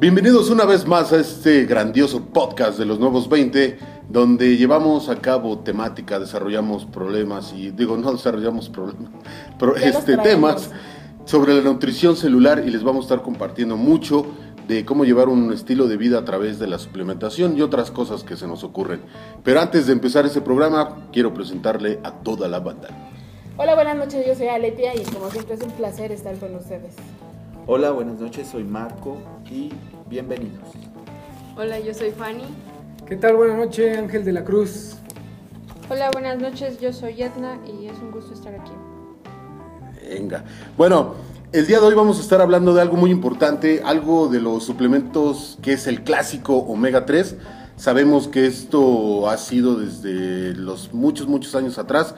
[0.00, 3.78] Bienvenidos una vez más a este grandioso podcast de los nuevos 20,
[4.08, 9.10] donde llevamos a cabo temática, desarrollamos problemas y digo, no desarrollamos problemas,
[9.58, 10.70] pero este temas
[11.24, 14.24] sobre la nutrición celular y les vamos a estar compartiendo mucho
[14.68, 18.22] de cómo llevar un estilo de vida a través de la suplementación y otras cosas
[18.22, 19.00] que se nos ocurren.
[19.42, 22.88] Pero antes de empezar este programa, quiero presentarle a toda la banda.
[23.56, 26.94] Hola, buenas noches, yo soy Aletia y como siempre es un placer estar con ustedes.
[27.70, 29.70] Hola, buenas noches, soy Marco y
[30.08, 30.70] bienvenidos.
[31.54, 32.44] Hola, yo soy Fanny.
[33.06, 33.36] ¿Qué tal?
[33.36, 34.94] Buenas noches, Ángel de la Cruz.
[35.90, 38.72] Hola, buenas noches, yo soy Edna y es un gusto estar aquí.
[40.02, 40.44] Venga.
[40.78, 41.16] Bueno,
[41.52, 44.64] el día de hoy vamos a estar hablando de algo muy importante, algo de los
[44.64, 47.36] suplementos que es el clásico omega 3.
[47.76, 52.14] Sabemos que esto ha sido desde los muchos, muchos años atrás.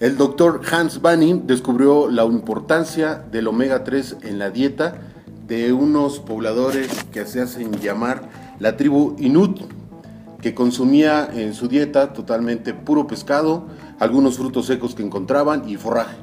[0.00, 4.96] El doctor Hans Banning descubrió la importancia del omega 3 en la dieta
[5.46, 9.60] de unos pobladores que se hacen llamar la tribu Inut,
[10.42, 13.66] que consumía en su dieta totalmente puro pescado,
[14.00, 16.16] algunos frutos secos que encontraban y forraje.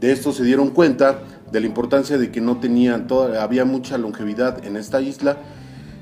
[0.00, 1.18] De esto se dieron cuenta
[1.50, 5.38] de la importancia de que no tenían toda, había mucha longevidad en esta isla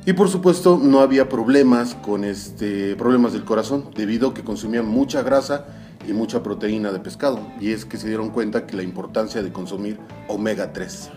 [0.07, 4.87] y por supuesto no había problemas con este problemas del corazón debido a que consumían
[4.87, 5.67] mucha grasa
[6.09, 9.53] y mucha proteína de pescado y es que se dieron cuenta que la importancia de
[9.53, 11.11] consumir omega 3.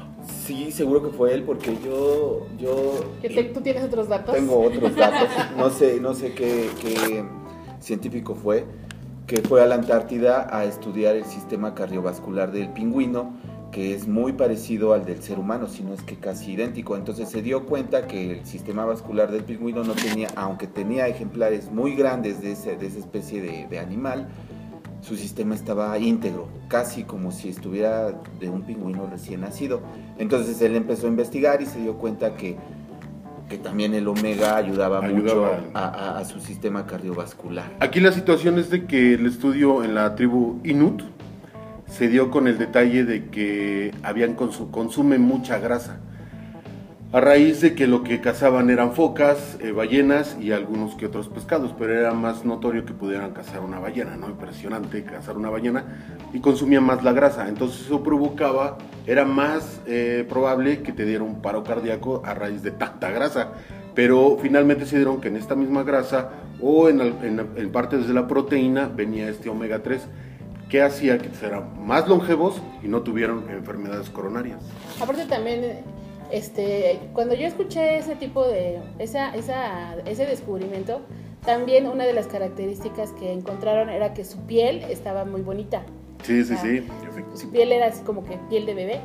[0.45, 4.33] Sí, seguro que fue él porque yo, yo ¿Qué te- ¿Tú tienes otros datos?
[4.35, 5.29] tengo otros datos.
[5.57, 7.23] No sé, no sé qué, qué
[7.79, 8.65] científico fue
[9.27, 13.31] que fue a la Antártida a estudiar el sistema cardiovascular del pingüino,
[13.71, 16.95] que es muy parecido al del ser humano, si no es que casi idéntico.
[16.97, 21.71] Entonces se dio cuenta que el sistema vascular del pingüino no tenía, aunque tenía ejemplares
[21.71, 24.27] muy grandes de, ese- de esa especie de, de animal,
[25.01, 29.81] su sistema estaba íntegro, casi como si estuviera de un pingüino recién nacido.
[30.17, 32.57] Entonces él empezó a investigar y se dio cuenta que,
[33.47, 35.13] que también el omega ayudaba, Ayudaba.
[35.13, 37.71] mucho a, a- a su sistema cardiovascular.
[37.79, 41.01] Aquí la situación es de que el estudio en la tribu Inut
[41.89, 45.99] se dio con el detalle de que habían consu- consumen mucha grasa.
[47.11, 51.27] A raíz de que lo que cazaban eran focas, eh, ballenas y algunos que otros
[51.27, 54.29] pescados, pero era más notorio que pudieran cazar una ballena, ¿no?
[54.29, 55.85] Impresionante cazar una ballena
[56.33, 57.49] y consumían más la grasa.
[57.49, 58.77] Entonces eso provocaba,
[59.07, 63.53] era más eh, probable que te diera un paro cardíaco a raíz de tanta grasa.
[63.95, 66.29] Pero finalmente se dieron que en esta misma grasa
[66.61, 70.07] o en, en- en partes de la proteína venía este omega 3
[70.69, 74.61] que hacía que fueran más longevos y no tuvieran enfermedades coronarias.
[75.01, 75.81] Aparte también,
[76.31, 81.01] este, cuando yo escuché ese tipo de, esa, esa, ese descubrimiento,
[81.43, 85.81] también una de las características que encontraron era que su piel estaba muy bonita.
[86.23, 86.85] Sí, sí, sí.
[87.33, 88.99] Su piel era así como que piel de bebé,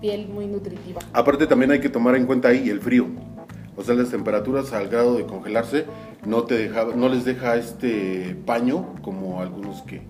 [0.00, 1.02] piel muy nutritiva.
[1.12, 3.06] Aparte también hay que tomar en cuenta ahí el frío.
[3.76, 5.84] O sea, las temperaturas al grado de congelarse
[6.24, 10.02] no, te deja, no les deja este paño como algunos que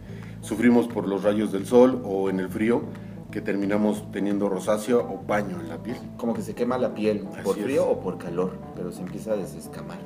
[0.49, 2.83] sufrimos por los rayos del sol o en el frío
[3.31, 5.99] que terminamos teniendo rosácea o paño en la piel.
[6.17, 7.89] Como que se quema la piel por frío es.
[7.89, 9.99] o por calor, pero se empieza a desescamar.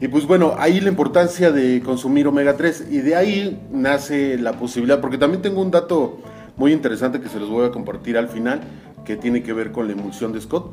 [0.00, 4.54] Y pues bueno, ahí la importancia de consumir omega 3 y de ahí nace la
[4.54, 6.18] posibilidad, porque también tengo un dato
[6.56, 8.62] muy interesante que se los voy a compartir al final,
[9.04, 10.72] que tiene que ver con la emulsión de Scott,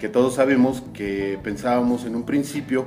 [0.00, 2.86] que todos sabemos que pensábamos en un principio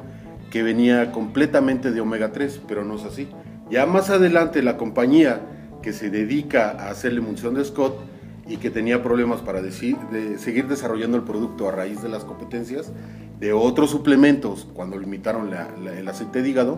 [0.50, 3.28] que venía completamente de omega 3, pero no es así.
[3.69, 5.41] Ya más adelante la compañía
[5.81, 7.96] que se dedica a hacer la emulsión de Scott
[8.47, 12.24] y que tenía problemas para deci- de seguir desarrollando el producto a raíz de las
[12.25, 12.91] competencias
[13.40, 16.78] de otros suplementos, cuando limitaron la- la- el aceite de hígado,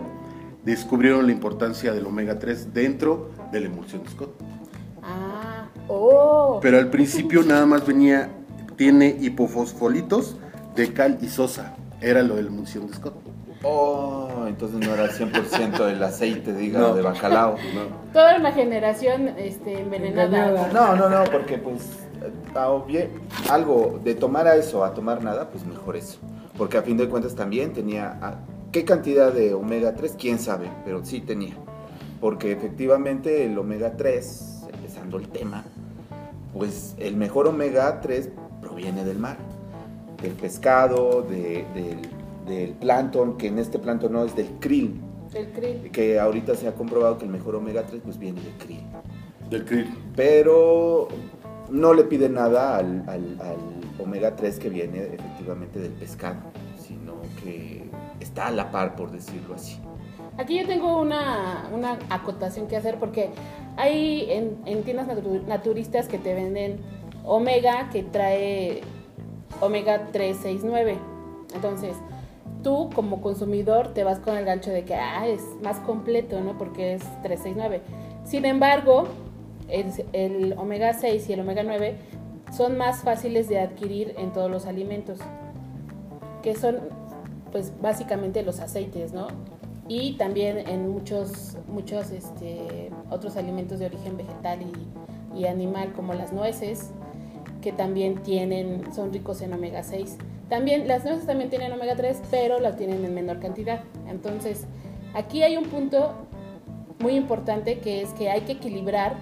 [0.64, 4.30] descubrieron la importancia del omega 3 dentro de la emulsión de Scott.
[5.02, 6.58] Ah, oh.
[6.60, 8.30] Pero al principio nada más venía,
[8.76, 10.36] tiene hipofosfolitos
[10.74, 13.14] de cal y sosa, era lo de la emulsión de Scott.
[13.62, 16.94] Oh, entonces no era 100% el aceite de hígado No.
[16.94, 17.56] de bacalao.
[18.12, 20.68] Toda una generación este, envenenada.
[20.72, 21.82] No, no, no, porque pues
[23.48, 26.18] algo de tomar a eso a tomar nada, pues mejor eso.
[26.56, 28.34] Porque a fin de cuentas también tenía ah,
[28.72, 31.54] qué cantidad de omega 3, quién sabe, pero sí tenía.
[32.20, 35.64] Porque efectivamente el omega 3, empezando el tema,
[36.54, 38.30] pues el mejor omega 3
[38.62, 39.36] proviene del mar,
[40.22, 41.98] del pescado, de- del,
[42.46, 45.00] del plancton, que en este plancton no es del krill,
[45.34, 45.90] El krill.
[45.90, 48.80] que ahorita se ha comprobado que el mejor omega 3 pues viene del krill
[49.50, 49.86] Del krill.
[50.14, 51.08] pero
[51.70, 53.56] no le pide nada al, al- al
[54.04, 56.36] omega 3 que viene efectivamente del pescado,
[56.78, 57.84] sino que
[58.20, 59.78] está a la par, por decirlo así.
[60.38, 63.30] Aquí yo tengo una, una acotación que hacer porque
[63.76, 66.78] hay en, en tiendas natu- naturistas que te venden
[67.24, 68.82] omega que trae
[69.60, 70.98] omega 369.
[71.54, 71.96] Entonces,
[72.62, 76.58] tú como consumidor te vas con el gancho de que ah, es más completo, ¿no?
[76.58, 77.82] Porque es 369.
[78.24, 79.04] Sin embargo,
[79.68, 81.96] el, omega 6 y el omega 9
[82.56, 85.18] son más fáciles de adquirir en todos los alimentos,
[86.42, 86.76] que son
[87.52, 89.28] pues básicamente los aceites, ¿no?
[89.88, 96.12] Y también en muchos, muchos este, otros alimentos de origen vegetal y, y animal, como
[96.14, 96.90] las nueces,
[97.62, 100.18] que también tienen, son ricos en omega 6.
[100.48, 103.80] También, las nueces también tienen omega 3, pero las tienen en menor cantidad.
[104.08, 104.66] Entonces,
[105.14, 106.12] aquí hay un punto
[107.00, 109.16] muy importante que es que hay que equilibrar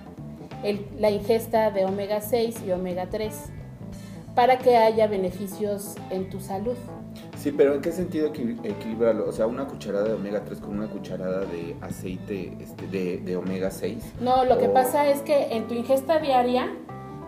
[0.62, 3.34] el- la ingesta de omega 6 y omega 3
[4.34, 6.76] para que haya beneficios en tu salud.
[7.38, 9.28] Sí, pero ¿en qué sentido equil- equilibrarlo?
[9.28, 13.36] O sea, una cucharada de omega 3 con una cucharada de aceite este, de, de
[13.36, 14.02] omega 6.
[14.20, 16.68] No, lo que pasa es que en tu ingesta diaria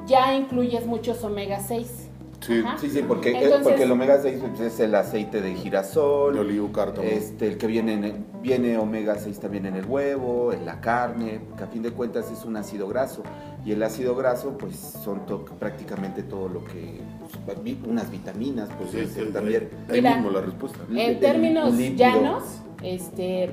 [0.06, 2.05] ya incluyes muchos omega 6.
[2.40, 2.62] Sí.
[2.78, 6.34] Sí, sí, porque, Entonces- porque el omega 6 pues, es el aceite de girasol.
[6.34, 7.06] De olivo, cártamo.
[7.08, 10.80] Este, el que viene, en el- viene omega 6 también en el huevo, en la
[10.80, 13.22] carne, que a fin de cuentas es un ácido graso.
[13.64, 17.00] Y el ácido graso, pues son to- prácticamente todo lo que.
[17.44, 19.68] pues, vi- unas vitaminas, pues Sí, sí, ahí- también.
[19.88, 20.14] ahí Mira.
[20.14, 20.78] mismo la respuesta.
[20.88, 21.96] En el términos lípido.
[21.98, 22.42] llanos,
[22.84, 23.50] este,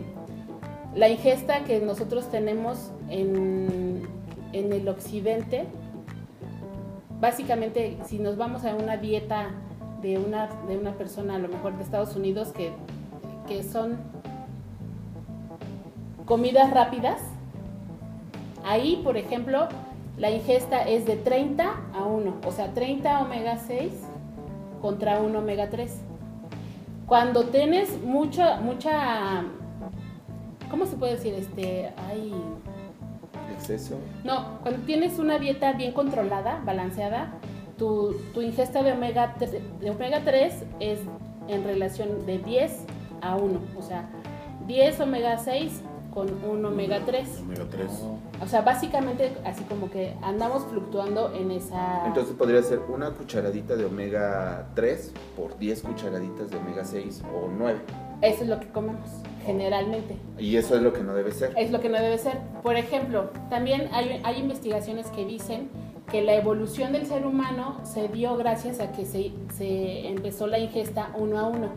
[0.96, 4.04] la ingesta que nosotros tenemos en,
[4.52, 5.66] en el occidente,
[7.24, 9.52] básicamente si nos vamos a una dieta
[10.02, 12.74] de una, de una persona a lo mejor de Estados Unidos que,
[13.48, 13.96] que son
[16.26, 17.22] comidas rápidas,
[18.66, 19.70] ahí por ejemplo
[20.18, 23.94] la ingesta es de 30 a 1, o sea 30 omega 6
[24.82, 26.02] contra 1 omega 3.
[27.08, 29.46] Cuando tienes mucha, mucha,
[30.70, 31.36] ¿cómo se puede decir?
[31.36, 32.34] Este, hay,
[33.64, 33.96] Exceso.
[34.24, 37.34] no, cuando tienes una dieta bien controlada, balanceada,
[37.78, 41.00] tu, tu ingesta de omega, tre- de omega 3 es
[41.48, 42.86] en relación de 10
[43.22, 44.10] a 1, o sea,
[44.68, 45.82] 10 omega 6
[46.14, 47.40] con 1 omega 3.
[47.42, 47.88] Omega 3.
[48.44, 52.06] O sea, básicamente así como que andamos fluctuando en esa...
[52.06, 57.48] Entonces podría ser una cucharadita de omega 3 por 10 cucharaditas de omega 6 o
[57.58, 57.80] 9.
[58.22, 59.10] Eso es lo que comemos,
[59.46, 60.16] generalmente.
[60.38, 61.54] Y eso es lo que no debe ser.
[61.58, 62.40] Es lo que no debe ser.
[62.62, 65.70] Por ejemplo, también hay, hay investigaciones que dicen
[66.12, 70.60] que la evolución del ser humano se dio gracias a que se, se empezó la
[70.60, 71.70] ingesta uno a uno.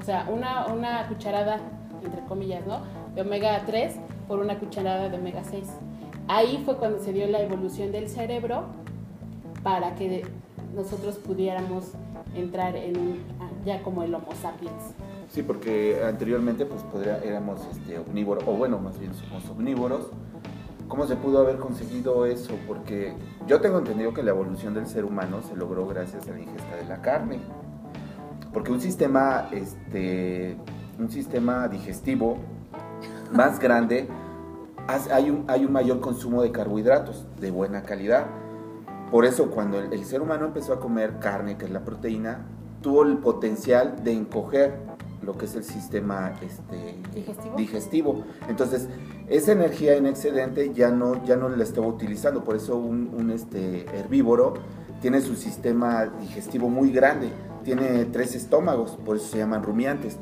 [0.00, 1.60] O sea, una, una cucharada,
[2.04, 2.80] entre comillas, ¿no?
[3.14, 3.94] De omega 3
[4.28, 5.64] por una cucharada de omega 6.
[6.28, 8.64] Ahí fue cuando se dio la evolución del cerebro
[9.62, 10.24] para que
[10.74, 11.92] nosotros pudiéramos
[12.34, 13.20] entrar en
[13.64, 14.94] ya como el Homo sapiens.
[15.32, 20.10] Sí, porque anteriormente pues podría, éramos este, omnívoros, o bueno, más bien somos omnívoros.
[20.88, 22.52] ¿Cómo se pudo haber conseguido eso?
[22.68, 23.14] Porque
[23.46, 26.76] yo tengo entendido que la evolución del ser humano se logró gracias a la ingesta
[26.76, 27.40] de la carne.
[28.52, 30.58] Porque un sistema, este,
[30.98, 32.36] un sistema digestivo
[33.32, 34.08] más grande,
[34.86, 38.26] hay un, hay un mayor consumo de carbohidratos de buena calidad.
[39.10, 42.44] Por eso cuando el, el ser humano empezó a comer carne, que es la proteína,
[42.82, 44.91] tuvo el potencial de encoger
[45.22, 47.56] lo que es el sistema este, ¿Digestivo?
[47.56, 48.24] digestivo.
[48.48, 48.88] Entonces,
[49.28, 52.42] esa energía en excedente ya no, ya no la estaba utilizando.
[52.44, 54.54] Por eso un, un, este, herbívoro
[55.00, 57.30] tiene su sistema digestivo muy grande.
[57.64, 60.16] Tiene tres estómagos, por eso se llaman rumiantes.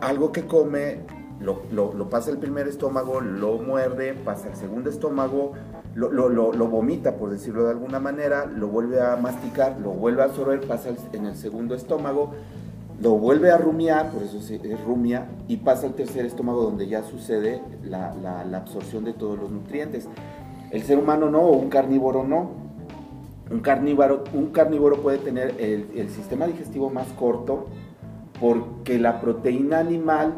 [0.00, 1.00] Algo que come,
[1.40, 5.52] lo, lo- lo pasa el primer estómago, lo muerde, pasa al segundo estómago,
[5.94, 10.26] lo, lo- vomita, por decirlo de alguna manera, lo vuelve a masticar, lo vuelve a
[10.26, 12.32] absorber, pasa en el segundo estómago,
[13.00, 17.02] lo vuelve a rumiar, por eso es rumia, y pasa al tercer estómago donde ya
[17.02, 20.08] sucede la, absorción de todos los nutrientes.
[20.70, 22.66] El ser humano no, o un carnívoro no.
[23.50, 27.66] Un carnívoro, un carnívoro puede tener el, sistema digestivo más corto
[28.40, 30.34] porque la proteína animal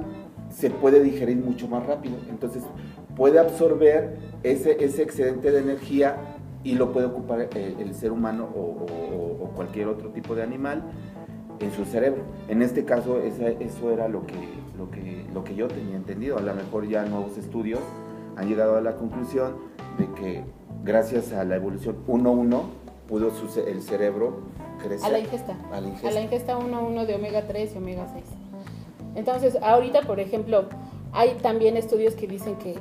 [0.51, 2.17] se puede digerir mucho más rápido.
[2.29, 2.65] Entonces
[3.17, 6.17] puede absorber ese, excedente de energía
[6.65, 10.83] y lo puede ocupar el, ser humano o cualquier otro tipo de animal
[11.61, 12.23] en su cerebro.
[12.49, 14.35] En este caso, esa- eso era lo que,
[14.77, 16.39] lo, que, lo que yo tenía entendido.
[16.39, 17.81] A lo mejor ya nuevos estudios
[18.37, 19.57] han llegado a la conclusión
[19.99, 20.45] de que
[20.85, 22.63] gracias a la evolución 1-1
[23.09, 24.41] pudo su el cerebro
[24.83, 25.07] crecer.
[25.07, 25.57] A la ingesta.
[25.73, 26.09] A la ingesta.
[26.09, 28.25] A la ingesta 1-1 de omega 3 y omega 6.
[29.17, 30.67] Entonces, ahorita, por ejemplo,
[31.13, 32.75] hay también estudios que dicen que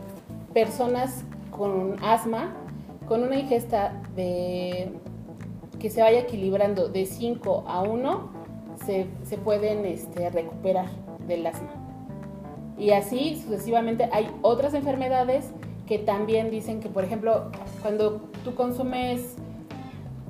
[0.54, 2.54] personas con asma,
[3.08, 4.92] con una ingesta de
[5.80, 8.37] que se vaya equilibrando de 5 a 1,
[8.88, 10.88] se, se pueden este, recuperar
[11.28, 11.70] del asma.
[12.80, 15.52] Y así sucesivamente hay otras enfermedades
[15.86, 17.52] que también dicen que, por ejemplo,
[17.82, 19.36] cuando tú consumes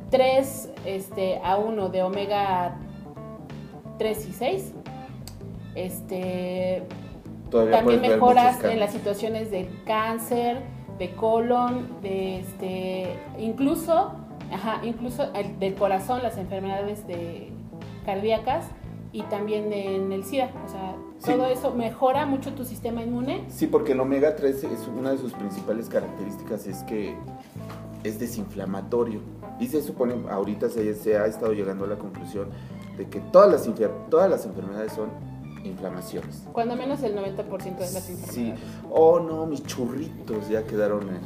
[0.10, 2.78] 3 este, a 1 de omega
[3.98, 4.74] 3 y 6.
[5.76, 6.84] Este,
[7.52, 10.62] Todavía también mejoras en las situaciones de cáncer,
[10.98, 14.12] de colon, de este, incluso,
[14.52, 17.52] ajá, incluso el- del corazón, las enfermedades de
[18.18, 18.64] cardíacas
[19.12, 20.50] y también en el SIDA.
[20.66, 21.32] O sea, Sí.
[21.34, 23.44] todo eso mejora mucho tu sistema inmune.
[23.50, 27.16] Sí, porque el omega 3 es una de sus principales características es que
[28.04, 29.20] es desinflamatorio.
[29.60, 32.48] Y se supone, ahorita se, se ha estado llegando a la conclusión
[32.98, 33.70] de que todas las,
[34.10, 35.10] todas las enfermedades son
[35.66, 36.48] inflamaciones.
[36.54, 38.14] Cuando menos el 90% de las Sí.
[38.14, 38.60] enfermedades.
[38.90, 41.20] Oh, no, mis churritos ya quedaron en-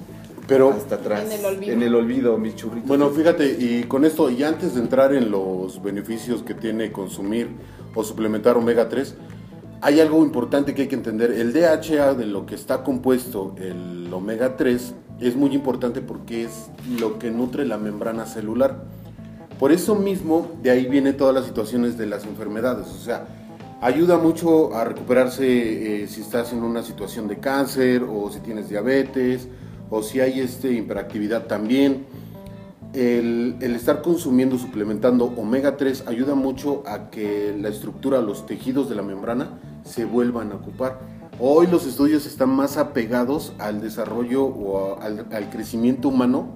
[0.52, 1.24] Pero, hasta atrás.
[1.24, 1.74] En el olvido.
[1.74, 2.88] En el olvido, mis churritos.
[2.88, 7.50] bueno, fíjate, y con esto, y antes de entrar en los beneficios que tiene consumir
[7.96, 9.16] o suplementar omega 3,
[9.80, 11.32] hay algo importante que hay que entender.
[11.32, 16.70] El DHA de lo que está compuesto el omega 3 es muy importante porque es
[17.00, 18.84] lo que nutre la membrana celular.
[19.58, 22.88] Por eso mismo, de ahí vienen todas las situaciones de las enfermedades.
[22.88, 23.26] O sea,
[23.80, 28.68] ayuda mucho a recuperarse eh, si estás en una situación de cáncer o si tienes
[28.68, 29.48] diabetes
[29.92, 32.06] o si hay este, hiperactividad también.
[32.94, 38.90] El, el estar consumiendo, suplementando omega 3 ayuda mucho a que la estructura, los tejidos
[38.90, 41.00] de la membrana se vuelvan a ocupar.
[41.40, 46.50] Hoy los estudios están más apegados al desarrollo o a- al, al crecimiento humano,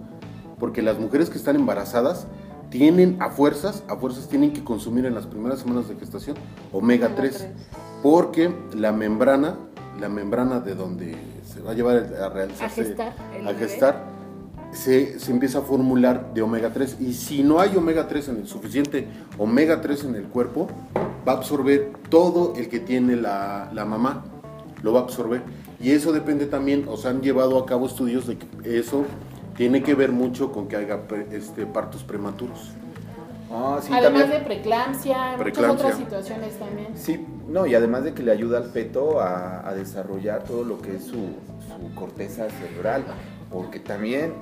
[0.60, 2.28] porque las mujeres que están embarazadas
[2.70, 6.36] tienen a fuerzas, a fuerzas tienen que consumir en las primeras semanas de gestación
[6.74, 7.50] omega Omega 3, 3.
[8.04, 9.56] porque la membrana,
[10.02, 11.16] la membrana de donde
[11.56, 13.14] se va a llevar a realizarse, A gestar
[13.48, 14.04] a gestar,
[14.74, 18.38] se, se empieza a formular de omega 3 y si no hay omega 3 en
[18.38, 19.08] el suficiente
[19.38, 20.68] omega 3 en el cuerpo
[21.26, 24.26] va a absorber todo el que tiene la, la mamá
[24.84, 25.42] lo va a absorber.
[25.80, 29.06] Y eso depende también o se han llevado a cabo estudios de que eso
[29.56, 31.00] tiene que ver mucho con que haya
[31.32, 32.72] este, partos prematuros
[33.52, 34.40] Ah, sí, Además también.
[34.40, 35.68] de preeclampsia, Preeclampsia.
[35.68, 36.88] muchas otras situaciones también.
[36.96, 40.82] Sí, no, y además de que le ayuda al feto a, a desarrollar todo lo
[40.82, 43.04] que es su, su corteza cerebral,
[43.52, 44.34] porque también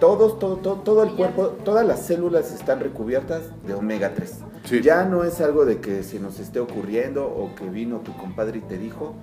[0.00, 4.38] todos, todo, todo, todo el cuerpo, todas las células están recubiertas de omega 3.
[4.64, 4.80] Sí.
[4.82, 8.58] Ya no es algo de que se nos esté ocurriendo o que vino tu compadre
[8.58, 9.14] y te dijo.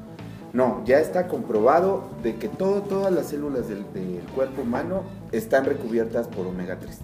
[0.54, 5.66] No, ya está comprobado de que todo, todas las células del, del cuerpo humano están
[5.66, 7.00] recubiertas por omega 3.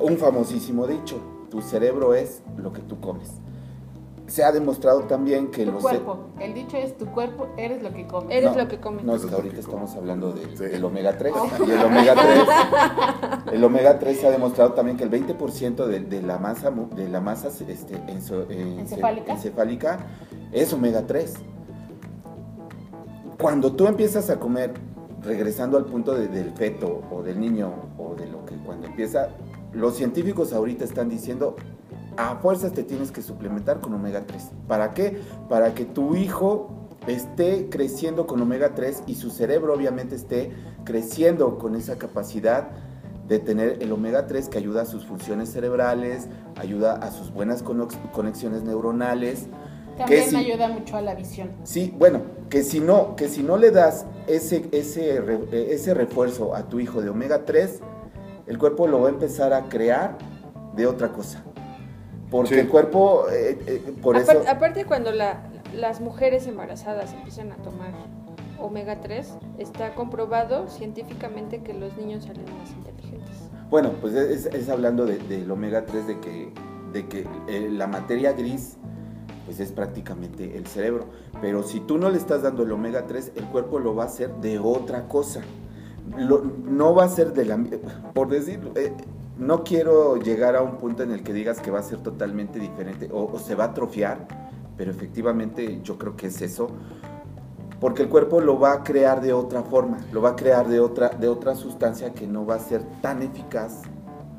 [0.00, 1.18] Un famosísimo dicho,
[1.50, 3.28] tu cerebro es lo que tú comes.
[4.26, 5.82] Se ha demostrado también que Tu los...
[5.82, 6.16] cuerpo.
[6.38, 8.30] El dicho es tu cuerpo, eres lo que comes.
[8.30, 9.04] Eres No, lo que comes.
[9.04, 10.64] No, es que ahorita estamos hablando de- Sí.
[10.66, 11.34] del omega 3.
[11.36, 11.48] Oh.
[11.66, 16.00] Y el omega 3, el omega 3 se ha demostrado también que el 20% de,
[16.00, 19.32] de la masa, de la masa este, enzo- eh, Encefálica.
[19.32, 19.98] encefálica
[20.52, 21.34] es omega 3.
[23.40, 24.74] Cuando tú empiezas a comer,
[25.22, 29.30] regresando al punto de- del feto o del niño o de lo que cuando empieza,
[29.72, 31.56] los científicos ahorita están diciendo,
[32.16, 34.50] a fuerzas te tienes que suplementar con omega 3.
[34.66, 35.18] ¿Para qué?
[35.48, 40.52] Para que tu hijo esté creciendo con omega 3 y su cerebro obviamente esté
[40.84, 42.68] creciendo con esa capacidad
[43.26, 47.64] de tener el omega 3 que ayuda a sus funciones cerebrales, ayuda a sus buenas
[47.64, 49.46] conex- conexiones neuronales.
[49.96, 51.50] También que si- ayuda mucho a la visión.
[51.62, 56.54] Sí, bueno, que si no, que si no le das ese, ese, eh, ese refuerzo
[56.56, 57.80] a tu hijo de omega 3,
[58.46, 60.16] el cuerpo lo va a empezar a crear
[60.76, 61.42] de otra cosa.
[62.30, 62.60] Porque Sí.
[62.60, 64.42] el cuerpo, eh, eh, por Apar- eso...
[64.48, 65.42] Aparte, cuando la-
[65.74, 67.92] las mujeres embarazadas empiezan a tomar
[68.58, 73.36] omega 3, está comprobado científicamente que los niños salen más inteligentes.
[73.70, 76.52] Bueno, pues es, es hablando de- del omega 3, de que,
[76.92, 78.76] de que eh, la materia gris
[79.46, 81.06] pues es prácticamente el cerebro.
[81.40, 84.06] Pero si tú no le estás dando el omega 3, el cuerpo lo va a
[84.06, 85.40] hacer de otra cosa.
[86.16, 87.58] No va a ser de la...
[88.14, 88.92] Por decirlo, eh,
[89.38, 92.58] no quiero llegar a un punto en el que digas que va a ser totalmente
[92.58, 94.26] diferente o, o se va a atrofiar,
[94.76, 96.68] pero efectivamente yo creo que es eso.
[97.80, 100.80] Porque el cuerpo lo va a crear de otra forma, lo va a crear de
[100.80, 103.82] otra, de otra sustancia que no va a ser tan eficaz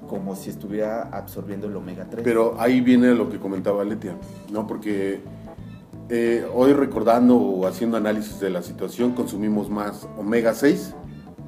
[0.08, 2.24] como si estuviera absorbiendo el omega 3.
[2.24, 4.16] Pero ahí viene lo que comentaba Letia,
[4.52, 4.68] ¿no?
[4.68, 5.22] Porque
[6.10, 10.94] eh, hoy recordando o haciendo análisis de la situación, consumimos más omega 6,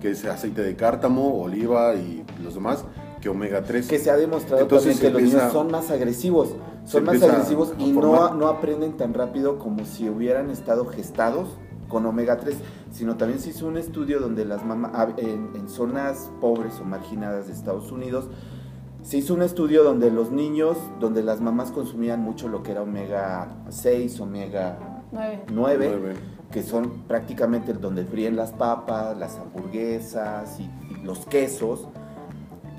[0.03, 2.83] que es aceite de cártamo, oliva y los demás,
[3.21, 3.87] que omega 3.
[3.87, 6.49] que se ha demostrado Entonces también que los empieza- niños son más agresivos,
[6.83, 11.47] son más agresivos y no, no aprenden tan rápido como si hubieran estado gestados
[11.87, 12.57] con omega 3,
[12.91, 17.47] sino también se hizo un estudio donde las mamás, en, en zonas pobres o marginadas
[17.47, 18.27] de Estados Unidos,
[19.03, 22.81] se hizo un estudio donde los niños, donde las mamás consumían mucho lo que era
[22.81, 24.77] omega 6, omega
[25.13, 25.43] Nueve.
[25.49, 26.15] 9, Nueve.
[26.53, 31.87] Que son prácticamente donde fríen las papas, las hamburguesas y, y los quesos.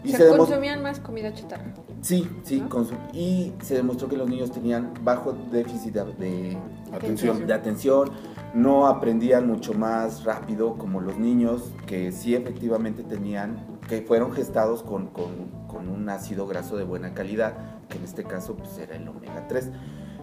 [0.04, 1.64] Y se, se consumían más comida chatarra.
[2.02, 2.86] Sí, sí, ¿No?
[3.14, 6.58] y se demostró que los niños tenían bajo déficit de, de-
[6.92, 7.46] Atención.
[7.46, 8.10] de atención,
[8.54, 13.56] no aprendían mucho más rápido como los niños que sí efectivamente tenían,
[13.88, 17.54] que fueron gestados con, con- con un ácido graso de buena calidad,
[17.88, 19.70] que en este caso pues era el omega 3.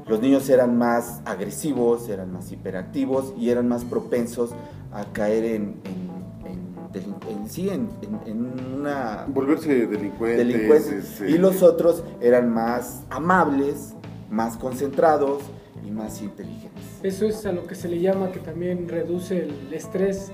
[0.08, 4.52] Los niños eran más agresivos, eran más hiperactivos y eran más propensos
[4.92, 10.38] a caer en, en- en delin- en- sí, en- en- en una Volverse delincuentes.
[10.48, 10.92] delincuentes.
[11.12, 13.94] este, Y los otros eran más amables,
[14.30, 15.44] más concentrados
[15.88, 16.84] y más inteligentes.
[17.04, 20.32] Eso es a lo que se le llama que también reduce el estrés,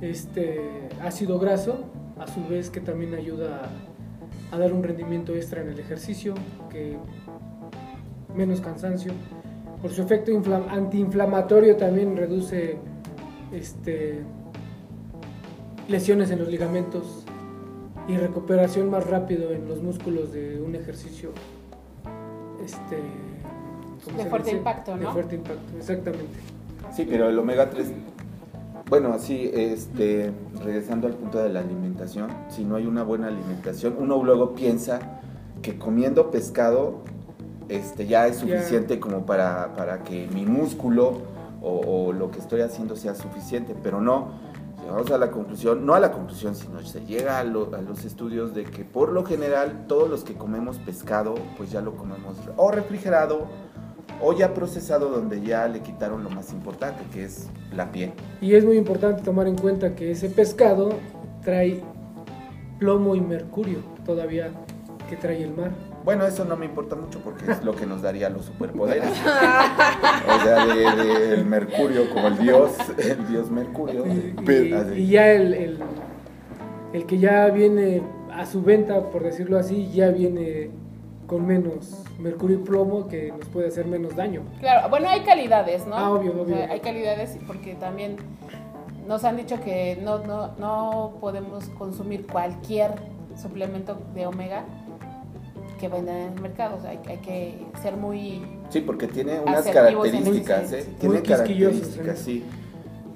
[0.00, 1.84] este ácido graso,
[2.18, 3.70] a su vez que también ayuda
[4.52, 6.34] a, a dar un rendimiento extra en el ejercicio,
[6.70, 6.96] que
[8.36, 9.12] menos cansancio.
[9.82, 12.76] Por su efecto infla- antiinflamatorio también reduce
[13.52, 14.20] este,
[15.88, 17.24] lesiones en los ligamentos
[18.08, 21.30] y recuperación más rápido en los músculos de un ejercicio
[22.64, 22.98] este,
[24.04, 24.58] ¿cómo De fuerte dice?
[24.58, 25.12] impacto, De ¿no?
[25.12, 26.38] fuerte impacto, exactamente.
[26.94, 27.92] Sí, pero el omega 3,
[28.88, 30.32] bueno, sí, este,
[30.62, 35.20] regresando al punto de la alimentación, si no hay una buena alimentación, uno luego piensa
[35.62, 37.02] que comiendo pescado
[37.70, 41.22] este, ya es suficiente como para, para que mi músculo
[41.62, 44.28] o, o lo que estoy haciendo sea suficiente, pero no.
[44.82, 48.04] Llegamos a la conclusión, no a la conclusión, sino se llega a, lo- a los
[48.04, 52.36] estudios de que por lo general todos los que comemos pescado, pues ya lo comemos
[52.56, 53.46] o refrigerado
[54.22, 58.12] o ya procesado donde ya le quitaron lo más importante, que es la piel.
[58.40, 60.90] Y es muy importante tomar en cuenta que ese pescado
[61.44, 61.82] trae
[62.78, 64.50] plomo y mercurio todavía
[65.10, 65.72] que trae el mar.
[66.04, 69.10] Bueno, eso no me importa mucho porque es lo que nos daría los superpoderes.
[69.10, 74.06] o sea, de- del Mercurio, como el dios, el dios Mercurio.
[74.06, 75.78] Y, Pero- y- y ya el, el-
[76.92, 78.02] el que ya viene
[78.32, 80.70] a su venta, por decirlo así, ya viene
[81.26, 84.42] con menos mercurio y plomo que nos puede hacer menos daño.
[84.58, 85.94] Claro, bueno, hay calidades, ¿no?
[85.96, 86.56] Ah, obvio, O obvio.
[86.56, 88.16] sea, hay calidades porque también
[89.06, 92.92] nos han dicho que no, no, no podemos consumir cualquier
[93.40, 94.64] suplemento de omega
[95.80, 96.76] que venden en el mercado.
[96.76, 98.42] O sea, hay, hay que ser muy...
[98.68, 100.86] Sí, porque tiene unas características, ¿eh?
[101.00, 102.22] Tiene características, ¿eh?
[102.24, 102.44] sí.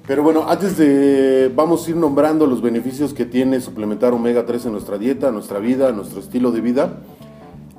[0.07, 4.65] Pero bueno, antes de vamos a ir nombrando los beneficios que tiene suplementar omega 3
[4.67, 7.01] en nuestra dieta, nuestra vida, nuestro estilo de vida.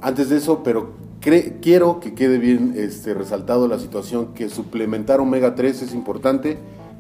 [0.03, 0.91] Antes de eso, pero
[1.23, 6.59] cre- quiero que quede bien este, resaltado la situación que suplementar omega 3 es importante,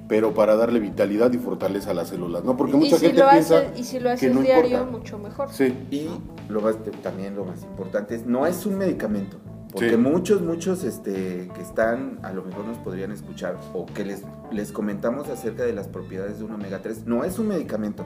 [0.09, 2.57] pero para darle vitalidad y fortaleza a las células, ¿no?
[2.57, 4.79] Porque y, mucha si gente lo piensa haces, y si lo que haces no diario,
[4.79, 4.91] importa.
[4.99, 5.49] mucho mejor.
[5.53, 6.09] Sí, Y
[6.49, 9.39] lo más, también lo más importante es, no es un medicamento.
[9.73, 9.97] Porque Sí.
[9.97, 14.73] muchos, muchos este, que están, a lo mejor nos podrían escuchar, o que les, les
[14.73, 18.05] comentamos acerca de las propiedades de un omega 3, no es un medicamento,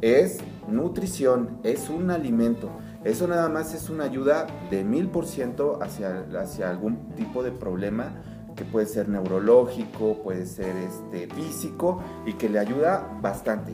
[0.00, 2.70] es nutrición, es un alimento.
[3.04, 7.52] Eso nada más es una ayuda de mil por ciento hacia, hacia algún tipo de
[7.52, 8.12] problema
[8.62, 13.72] que puede ser neurológico, puede ser este, físico y que le ayuda bastante.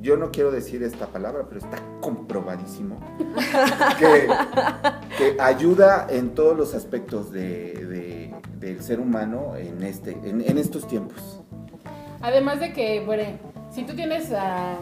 [0.00, 2.96] Yo no quiero decir esta palabra, pero está comprobadísimo
[3.98, 4.28] que,
[5.18, 10.58] que ayuda en todos los aspectos de- de- del ser humano en, este, en, en
[10.58, 11.42] estos tiempos.
[12.22, 13.24] Además de que, bueno,
[13.70, 14.76] si tú tienes a...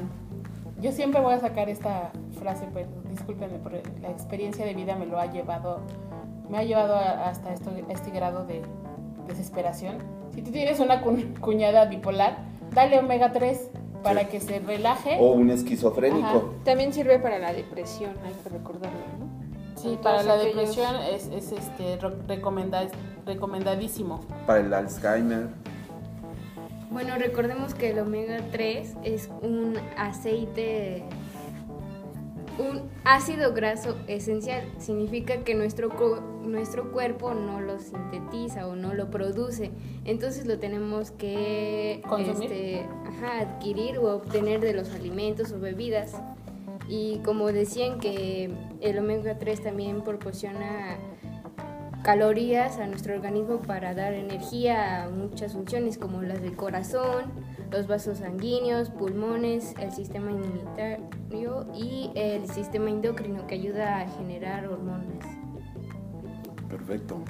[0.81, 5.07] Yo siempre voy a sacar esta frase, pero discúlpenme, pero la experiencia de vida me
[5.07, 5.81] lo ha llevado,
[6.51, 8.61] me ha llevado hasta esto, este grado de
[9.26, 9.98] desesperación.
[10.34, 12.38] Si tú tienes una cu- cuñada bipolar,
[12.72, 13.68] dale omega 3
[14.02, 14.26] para Sí.
[14.26, 15.18] que se relaje.
[15.20, 16.26] O un esquizofrénico.
[16.26, 16.42] Ajá.
[16.64, 19.80] También sirve para la depresión, hay que recordarlo, ¿no?
[19.80, 22.88] Sí, para la aquellos- depresión es, es, este, recomenda-
[23.26, 24.20] recomendadísimo.
[24.46, 25.48] Para el Alzheimer.
[26.90, 31.02] Bueno, recordemos que el omega 3 es un aceite,
[32.58, 34.64] un ácido graso esencial.
[34.78, 35.90] Significa que nuestro,
[36.42, 39.70] nuestro cuerpo no lo sintetiza o no lo produce.
[40.04, 46.14] Entonces lo tenemos que este, ajá, adquirir o obtener de los alimentos o bebidas.
[46.88, 50.98] Y como decían que el omega 3 también proporciona
[52.04, 57.32] calorías a nuestro organismo para dar energía a muchas funciones como las del corazón,
[57.70, 64.66] los vasos sanguíneos, pulmones, el sistema inmunitario y el sistema endocrino que ayuda a generar
[64.66, 65.26] hormonas.
[66.68, 67.22] perfecto.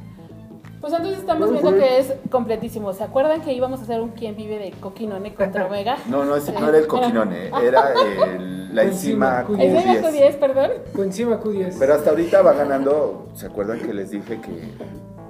[0.84, 2.92] Pues entonces estamos viendo que es completísimo.
[2.92, 5.96] ¿Se acuerdan que íbamos a hacer un quién vive de coquinone contra omega?
[6.10, 7.94] No, no, ese no era el coquinone, era
[8.26, 10.12] el- la enzima Enzima ¿Es de Q10.
[10.12, 10.70] 10, perdón?
[10.94, 11.76] Coenzima Q10.
[11.78, 13.28] Pero hasta ahorita va ganando.
[13.32, 14.68] ¿Se acuerdan que les dije que,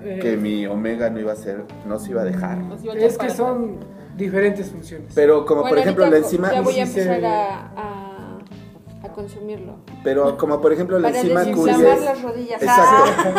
[0.03, 2.59] Eh, que mi omega no iba a ser, no se iba a dejar?
[2.83, 3.77] Iba a es que son
[4.17, 5.13] diferentes funciones.
[5.15, 6.51] Pero como por ejemplo la enzima.
[6.53, 7.71] Ya voy a empezar a
[9.15, 9.77] consumirlo.
[10.03, 12.05] Pero como por ejemplo la Para enzima desinflamar Q10.
[12.05, 12.63] las rodillas.
[12.63, 13.31] Exacto.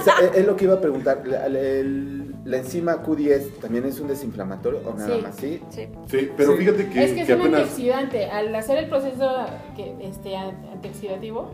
[0.00, 1.22] Esa- es, es lo que iba a preguntar.
[1.26, 5.22] La, la- el- la enzima Q10 también es un desinflamatorio o nada Sí.
[5.22, 5.62] más, ¿sí?
[5.70, 5.88] Sí.
[6.06, 6.58] Sí, pero Sí.
[6.58, 7.60] fíjate que, es que es que un apenas...
[7.60, 8.26] antioxidante.
[8.30, 9.28] Al hacer el proceso
[9.76, 11.50] que, este, an- antioxidativo,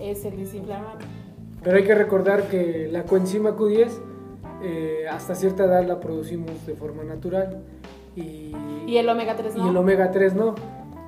[0.00, 1.04] es el desinflamante.
[1.62, 3.90] Pero hay que recordar que la coenzima Q10
[4.62, 7.62] eh, hasta cierta edad la producimos de forma natural
[8.16, 8.52] y,
[8.86, 9.70] Y el omega 3 y no.
[9.70, 10.54] el omega 3 no.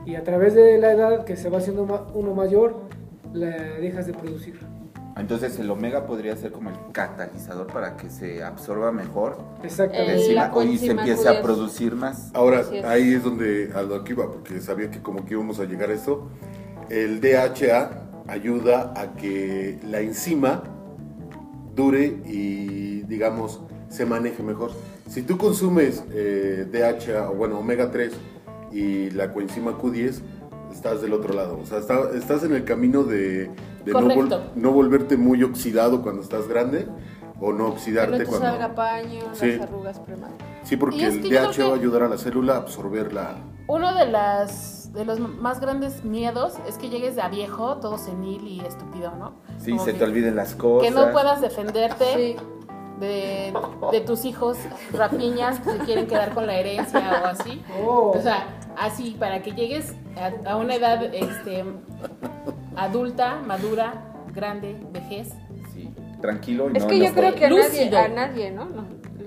[0.09, 2.77] Y a través de la edad que se va haciendo uno mayor,
[3.35, 4.59] la dejas de producir.
[5.19, 10.35] Entonces el omega podría ser como el catalizador para que se absorba mejor Exactamente.
[10.55, 11.43] O y se empiece a Q10.
[11.43, 12.31] producir más.
[12.33, 12.85] Ahora, es.
[12.87, 15.91] ahí es donde a lo que iba, porque sabía que como que íbamos a llegar
[15.91, 16.31] a eso.
[16.89, 17.91] El DHA
[18.29, 20.63] ayuda a que la enzima
[21.77, 24.71] dure y, digamos, se maneje mejor.
[25.07, 28.15] Si tú consumes eh, DHA, o bueno, omega 3
[28.73, 30.21] y la coenzima Q10,
[30.73, 31.59] estás del otro lado.
[31.63, 33.51] O sea, está- estás en el camino de,
[33.85, 34.43] de no, vol- Correcto.
[34.55, 36.87] no volverte muy oxidado cuando estás grande
[37.41, 38.47] o no oxidarte te cuando...
[38.47, 39.53] salga paño, Sí.
[39.53, 40.47] las arrugas prematuras.
[40.65, 43.37] Sí, porque el DHA va a ayudar a la célula a absorber la...
[43.69, 48.47] Uno de, las, de los más grandes miedos es que llegues a viejo, todo senil
[48.47, 49.35] y estúpido, ¿no?
[49.59, 50.89] Sí, Como se que- te olviden las cosas.
[50.89, 52.37] Que no puedas defenderte Sí.
[53.01, 53.53] de,
[53.93, 54.57] de tus hijos
[54.93, 57.63] rapiñas que se quieren quedar con la herencia o así.
[57.87, 58.13] Oh.
[58.17, 61.65] O sea, así, para que llegues a, a una edad este,
[62.77, 63.95] adulta, madura,
[64.35, 65.31] grande, vejez.
[65.75, 68.67] Sí, tranquilo y Es no que yo creo que a nadie, a nadie, ¿no?
[68.67, 68.85] No,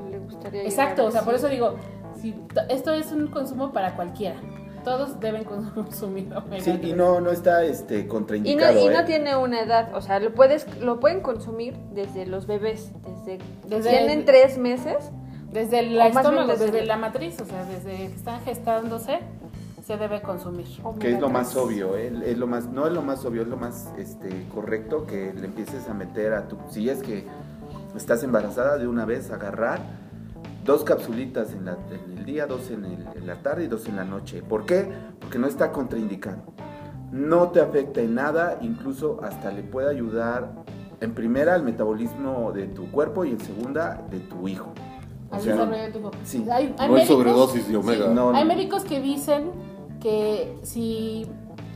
[0.10, 1.76] le gustaría Exacto, o sea, por eso digo,
[2.20, 2.36] si
[2.70, 4.36] esto es un consumo para cualquiera.
[4.84, 6.96] Todos deben consumir omega Sí, y 3.
[6.96, 8.80] no, no está este, Y no, contraindicado.
[8.84, 8.92] y ¿eh?
[8.92, 12.92] no tiene una edad, o sea, lo puedes, lo pueden consumir desde los bebés,
[13.26, 13.38] desde,
[13.68, 15.12] Desde- tienen tres meses,
[15.52, 18.06] Desde el O más bien estómago, desde desde el- la matriz, o sea, desde que
[18.06, 19.20] están gestándose,
[19.82, 20.66] se debe consumir.
[21.00, 22.12] Que es lo más obvio, ¿eh?
[22.26, 25.46] es lo más, no es lo más obvio, es lo más este, correcto que le
[25.46, 27.26] empieces a meter a tu, si es que
[27.96, 29.80] estás embarazada de una vez, agarrar
[30.64, 34.06] dos capsulitas en el día, dos en, el- en la tarde y dos en la
[34.06, 34.42] noche.
[34.44, 34.88] ¿Por qué?
[35.20, 36.44] Porque no está contraindicado.
[37.12, 40.52] No te afecta en nada, incluso hasta le puede ayudar
[41.02, 44.72] en primera al metabolismo de tu cuerpo y en segunda de tu hijo.
[45.32, 46.46] O Al sea, desarrollo de tu sí.
[46.52, 48.08] Hay, hay No hay médicos- sobredosis de omega.
[48.08, 49.52] sí, No, hay médicos que dicen
[50.02, 51.26] que si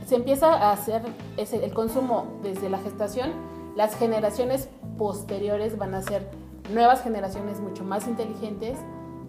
[0.06, 1.02] se empieza a hacer
[1.36, 3.30] ese- el consumo desde la gestación,
[3.74, 6.28] las generaciones posteriores van a ser
[6.72, 8.78] nuevas generaciones mucho más inteligentes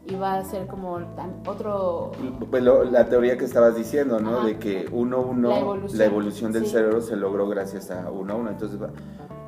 [0.06, 2.12] y va a ser como tan- otro...
[2.50, 4.38] Pues lo- la teoría que estabas diciendo, ¿no?
[4.40, 4.46] Ajá.
[4.48, 5.60] De que uno uno La
[5.98, 6.52] la evolución.
[6.52, 6.72] del Sí.
[6.72, 8.50] cerebro se logró gracias a uno a uno.
[8.50, 8.90] Entonces va-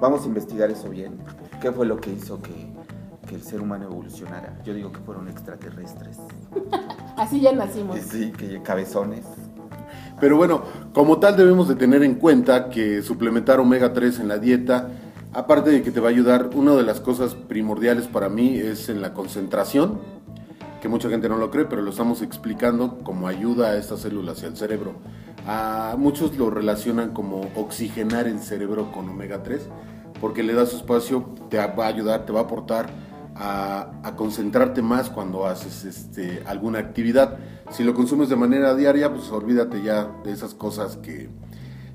[0.02, 1.18] vamos a investigar eso bien.
[1.62, 2.52] ¿Qué fue lo que hizo que,
[3.30, 4.60] que el ser humano evolucionara?
[4.66, 6.18] Yo digo que fueron extraterrestres.
[7.16, 8.00] Así ya nacimos.
[8.00, 9.24] Sí, que cabezones.
[10.20, 10.64] Pero bueno,
[10.94, 14.90] como tal debemos de tener en cuenta que suplementar omega 3 en la dieta,
[15.32, 18.90] aparte de que te va a ayudar, una de las cosas primordiales para mí es
[18.90, 20.00] en la concentración,
[20.82, 24.42] que mucha gente no lo cree, pero lo estamos explicando como ayuda a estas células
[24.42, 24.94] y al cerebro.
[25.46, 29.70] A muchos lo relacionan como oxigenar el cerebro con omega 3,
[30.20, 33.09] porque le da su espacio, te va a ayudar, te va a aportar
[33.40, 37.38] a, a concentrarte más cuando haces este, alguna actividad.
[37.72, 41.30] Si lo consumes de manera diaria, pues olvídate ya de esas cosas que,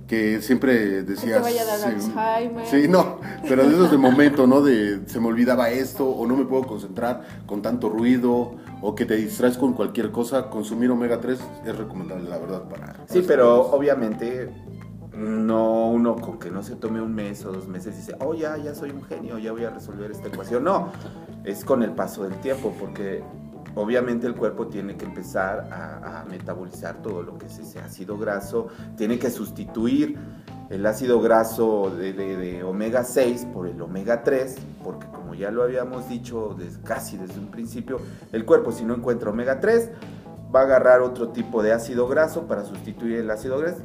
[0.09, 1.43] que siempre decías.
[1.43, 2.67] vaya a dar sí, Alzheimer.
[2.67, 4.63] Sí, no, pero de esos de momento, ¿no?
[4.63, 9.05] De se me olvidaba esto, o no me puedo concentrar con tanto ruido, o que
[9.05, 12.95] te distraes con cualquier cosa, consumir omega 3 es recomendable, la verdad, para...
[13.07, 14.51] Sí, para pero obviamente
[15.17, 18.57] no uno con que no se tome un mes o dos meses dice, oh ya,
[18.57, 20.65] ya soy un genio, ya voy a resolver esta ecuación.
[20.65, 20.89] No,
[21.45, 23.23] es con el paso del tiempo, porque
[23.75, 28.69] obviamente el cuerpo tiene que empezar a, metabolizar todo lo que es ese ácido graso,
[28.97, 30.17] tiene que sustituir
[30.71, 36.09] el ácido graso de, omega 6 por el omega 3, porque como ya lo habíamos
[36.09, 37.99] dicho des- casi desde un principio,
[38.33, 39.91] el cuerpo si no encuentra omega 3
[40.55, 43.83] va a agarrar otro tipo de ácido graso para sustituir el ácido graso,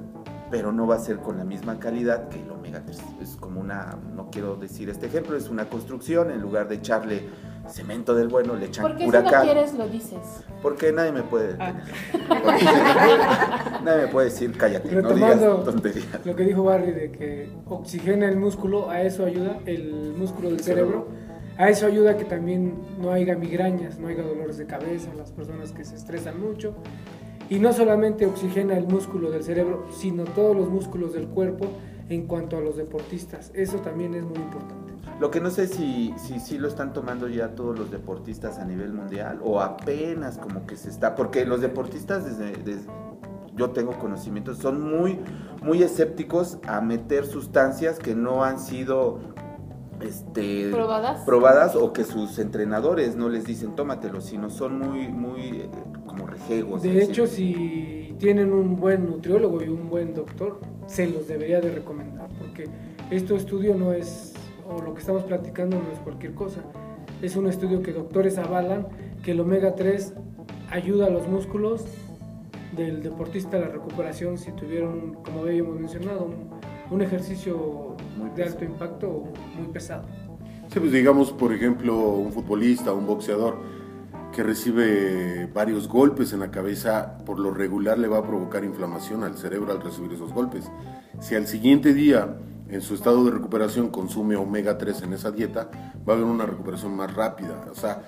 [0.51, 2.99] pero no va a ser con la misma calidad que el omega 3.
[3.21, 7.23] Es como una, no quiero decir este ejemplo, es una construcción, en lugar de echarle
[7.67, 9.43] cemento del bueno, le echan Porque si no huracán.
[9.43, 10.19] quieres, lo dices.
[10.61, 11.73] Porque nadie me puede Ah.
[11.73, 12.49] detener.
[13.83, 16.25] nadie me puede decir cállate, no digas Retomando tonterías.
[16.25, 20.59] lo que dijo Barry de que oxigena el músculo, a eso ayuda, el músculo del
[20.61, 21.07] cerebro,
[21.57, 25.71] a eso ayuda que también no haya migrañas, no haya dolores de cabeza, las personas
[25.71, 26.73] que se estresan mucho.
[27.49, 31.65] Y no solamente oxigena el músculo del cerebro, sino todos los músculos del cuerpo
[32.09, 33.51] en cuanto a los deportistas.
[33.53, 34.93] Eso también es muy importante.
[35.19, 38.93] Lo que no sé si, si, lo están tomando ya todos los deportistas a nivel
[38.93, 42.89] mundial o apenas como que se está, porque los deportistas desde, desde-
[43.55, 45.19] yo tengo conocimientos, son muy,
[45.61, 49.19] muy escépticos a meter sustancias que no han sido
[50.01, 51.21] este, ¿Probadas?
[51.25, 55.69] probadas o que sus entrenadores no les dicen tómatelo, sino son muy, muy eh,
[56.05, 56.83] como rejegos.
[56.83, 61.71] De hecho, si tienen un buen nutriólogo y un buen doctor, se los debería de
[61.71, 62.65] recomendar, porque
[63.11, 64.33] este estudio no es,
[64.67, 66.61] o lo que estamos platicando no es cualquier cosa,
[67.21, 68.87] es un estudio que doctores avalan
[69.23, 70.13] que el omega 3
[70.71, 71.85] ayuda a los músculos
[72.75, 76.49] del deportista a la recuperación si tuvieron, como habíamos mencionado, un,
[76.91, 77.88] un ejercicio
[78.19, 79.23] Muy de alto impacto
[79.57, 80.03] muy pesado.
[80.67, 83.57] Sí, pues digamos, por ejemplo, un futbolista, un boxeador
[84.35, 89.23] que recibe varios golpes en la cabeza, por lo regular le va a provocar inflamación
[89.23, 90.69] al cerebro al recibir esos golpes.
[91.19, 92.37] Si al siguiente día,
[92.69, 95.71] en su estado de recuperación, consume omega 3 en esa dieta,
[96.07, 97.65] va a haber una recuperación más rápida.
[97.71, 98.03] O sea,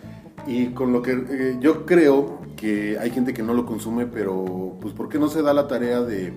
[0.45, 4.77] y con lo que eh, yo creo que hay gente que no lo consume, pero
[4.79, 6.33] pues ¿por qué no se da la tarea de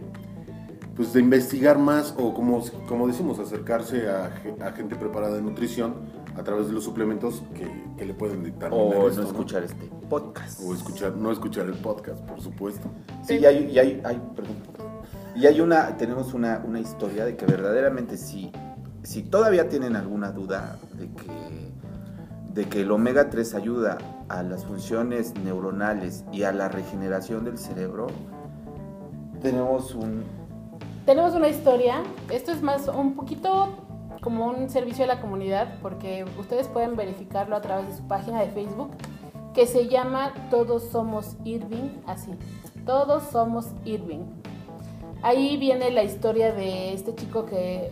[0.97, 5.43] pues de investigar más o como, como decimos, acercarse a, ge- a gente preparada de
[5.43, 5.95] nutrición
[6.37, 8.71] a través de los suplementos que, que le pueden dictar.
[8.73, 10.61] O no escuchar este podcast.
[10.65, 12.89] O escuchar, no escuchar el podcast, por supuesto.
[13.23, 14.57] Sí, y hay, y hay, hay- perdón.
[15.37, 18.53] Y hay una, tenemos una, una historia de que verdaderamente si,
[19.03, 21.73] si todavía tienen alguna duda de que,
[22.53, 27.59] de que el omega 3 ayuda a las funciones neuronales y a la regeneración del
[27.59, 28.07] cerebro,
[29.43, 30.23] tenemos un...
[31.07, 33.77] Tenemos una historia, esto es más un poquito
[34.23, 38.41] como un servicio a la comunidad, porque ustedes pueden verificarlo a través de su página
[38.41, 38.91] de Facebook,
[39.53, 42.31] que se llama Todos Somos Irving, así,
[42.87, 44.23] Todos Somos Irving.
[45.21, 47.91] Ahí viene la historia de este chico que,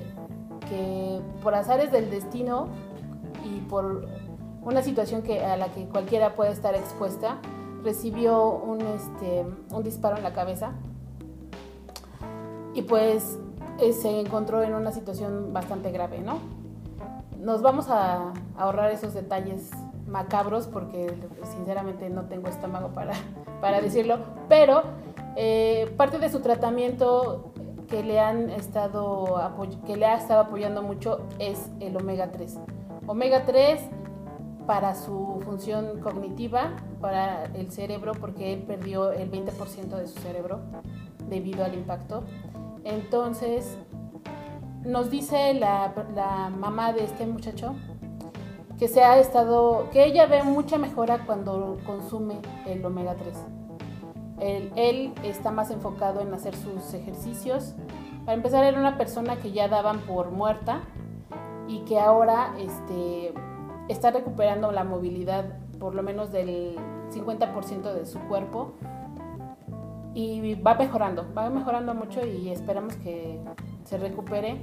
[0.71, 2.69] que por azares del destino
[3.45, 4.09] y por
[4.63, 7.43] una situación que, a la que cualquiera puede estar expuesta,
[7.85, 10.73] recibió un, este, un disparo en la cabeza
[12.75, 13.39] y pues
[13.79, 16.39] eh, se encontró en una situación bastante grave, ¿no?
[17.39, 19.71] Nos vamos a ahorrar esos detalles
[20.07, 23.15] macabros porque sinceramente no tengo estómago para,
[23.61, 24.83] para decirlo, pero
[25.37, 27.53] eh, parte de su tratamiento
[27.89, 29.53] que le han estado
[29.87, 32.59] que le ha estado apoyando mucho es el omega 3.
[33.07, 33.81] Omega 3
[34.67, 40.61] para su función cognitiva, para el cerebro, porque él perdió el 20% de su cerebro
[41.29, 42.25] debido al impacto.
[42.85, 43.79] Entonces,
[44.85, 47.75] nos dice la, la mamá de este muchacho
[48.79, 53.47] que se ha estado, que ella ve mucha mejora cuando consume el omega 3.
[54.41, 57.77] Él, él está más enfocado en hacer sus ejercicios.
[58.25, 60.81] Para empezar, era una persona que ya daban por muerta
[61.69, 63.33] y que ahora este,
[63.89, 65.45] está recuperando la movilidad
[65.79, 66.77] por lo menos del
[67.11, 68.73] 50% de su cuerpo
[70.15, 73.41] y va mejorando, va mejorando mucho y esperamos que
[73.85, 74.61] se recupere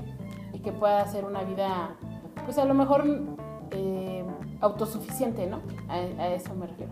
[0.53, 1.95] y que pueda hacer una vida,
[2.45, 3.03] pues a lo mejor
[3.71, 4.25] eh,
[4.61, 5.61] autosuficiente, ¿no?
[5.87, 6.91] A, a eso me refiero.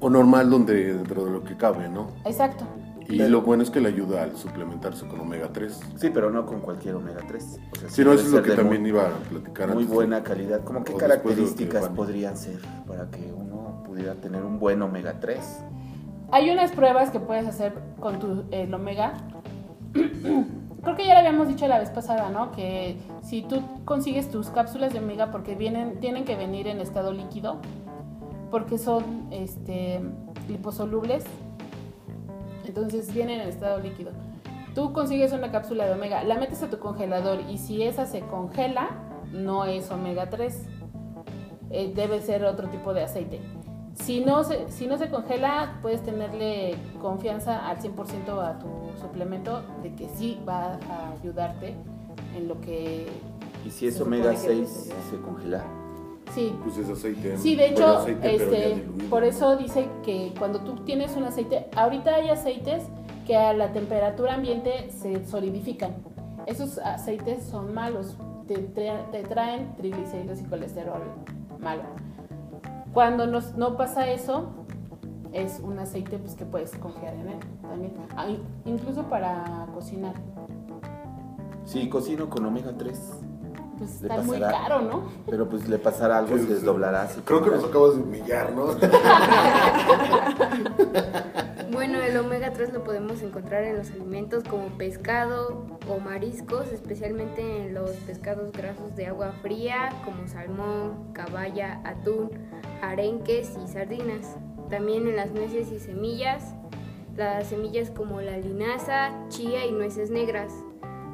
[0.00, 2.08] O normal donde dentro de lo que cabe, ¿no?
[2.24, 2.64] Exacto.
[3.08, 5.80] Y lo bueno es que le ayuda al suplementarse con omega 3.
[5.96, 7.60] Sí, pero no con cualquier omega 3.
[7.72, 9.94] O sea, sí no, eso es lo que también muy, iba a platicar muy antes.
[9.94, 10.62] buena calidad.
[10.62, 15.38] ¿Cómo qué de características podrían ser para que uno pudiera tener un buen omega 3?
[16.30, 19.14] Hay unas pruebas que puedes hacer con tu el omega.
[20.82, 22.52] Creo que ya lo habíamos dicho la vez pasada, ¿no?
[22.52, 27.12] Que si tú consigues tus cápsulas de omega porque vienen tienen que venir en estado
[27.12, 27.58] líquido
[28.50, 30.00] porque son este
[30.48, 31.24] liposolubles.
[32.66, 34.12] Entonces vienen en estado líquido.
[34.74, 38.20] Tú consigues una cápsula de omega, la metes a tu congelador y si esa se
[38.20, 38.90] congela,
[39.32, 40.66] no es omega 3.
[41.70, 43.40] Eh, debe ser otro tipo de aceite.
[44.04, 48.68] Si no, se, si no se congela, puedes tenerle confianza al 100% a tu
[49.00, 51.74] suplemento de que sí va a ayudarte
[52.36, 53.06] en lo que...
[53.66, 55.64] Y si es omega supone que 6, debe se congela.
[56.34, 57.36] Sí, Pues es aceite.
[57.38, 62.14] Sí, de hecho, aceite, este, por eso dice que cuando tú tienes un aceite, ahorita
[62.14, 62.84] hay aceites
[63.26, 65.96] que a la temperatura ambiente se solidifican.
[66.46, 71.02] Esos aceites son malos, te, te traen triglicéridos y colesterol
[71.58, 71.82] malo.
[72.98, 74.48] Cuando nos- no pasa eso,
[75.32, 80.14] es un aceite pues, que puedes confiar en él también, Ah, in- incluso para cocinar.
[81.64, 82.98] Si cocino con omega 3,
[83.78, 85.02] Pues está muy caro, ¿no?
[85.30, 86.52] pero pues le pasará algo, Sí, se sí.
[86.54, 87.06] desdoblará.
[87.24, 88.66] Creo que nos acabas de humillar, ¿no?
[91.70, 97.66] Bueno, el omega 3 lo podemos encontrar en los alimentos como pescado o mariscos, especialmente
[97.66, 102.30] en los pescados grasos de agua fría como salmón, caballa, atún,
[102.82, 104.36] arenques y sardinas.
[104.70, 106.54] También en las nueces y semillas,
[107.16, 110.52] las semillas como la linaza, chía y nueces negras,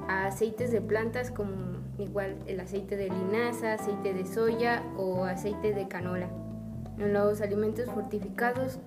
[0.08, 5.88] aceites de plantas como igual el aceite de linaza, aceite de soya o aceite de
[5.88, 6.28] canola.
[6.98, 8.78] En los alimentos fortificados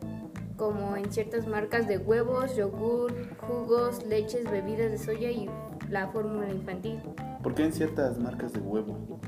[0.57, 5.49] como en ciertas marcas de huevos, yogur, jugos, leches, bebidas de soya y
[5.89, 6.99] la fórmula infantil.
[7.43, 9.19] ¿Por qué en ciertas marcas de huevo?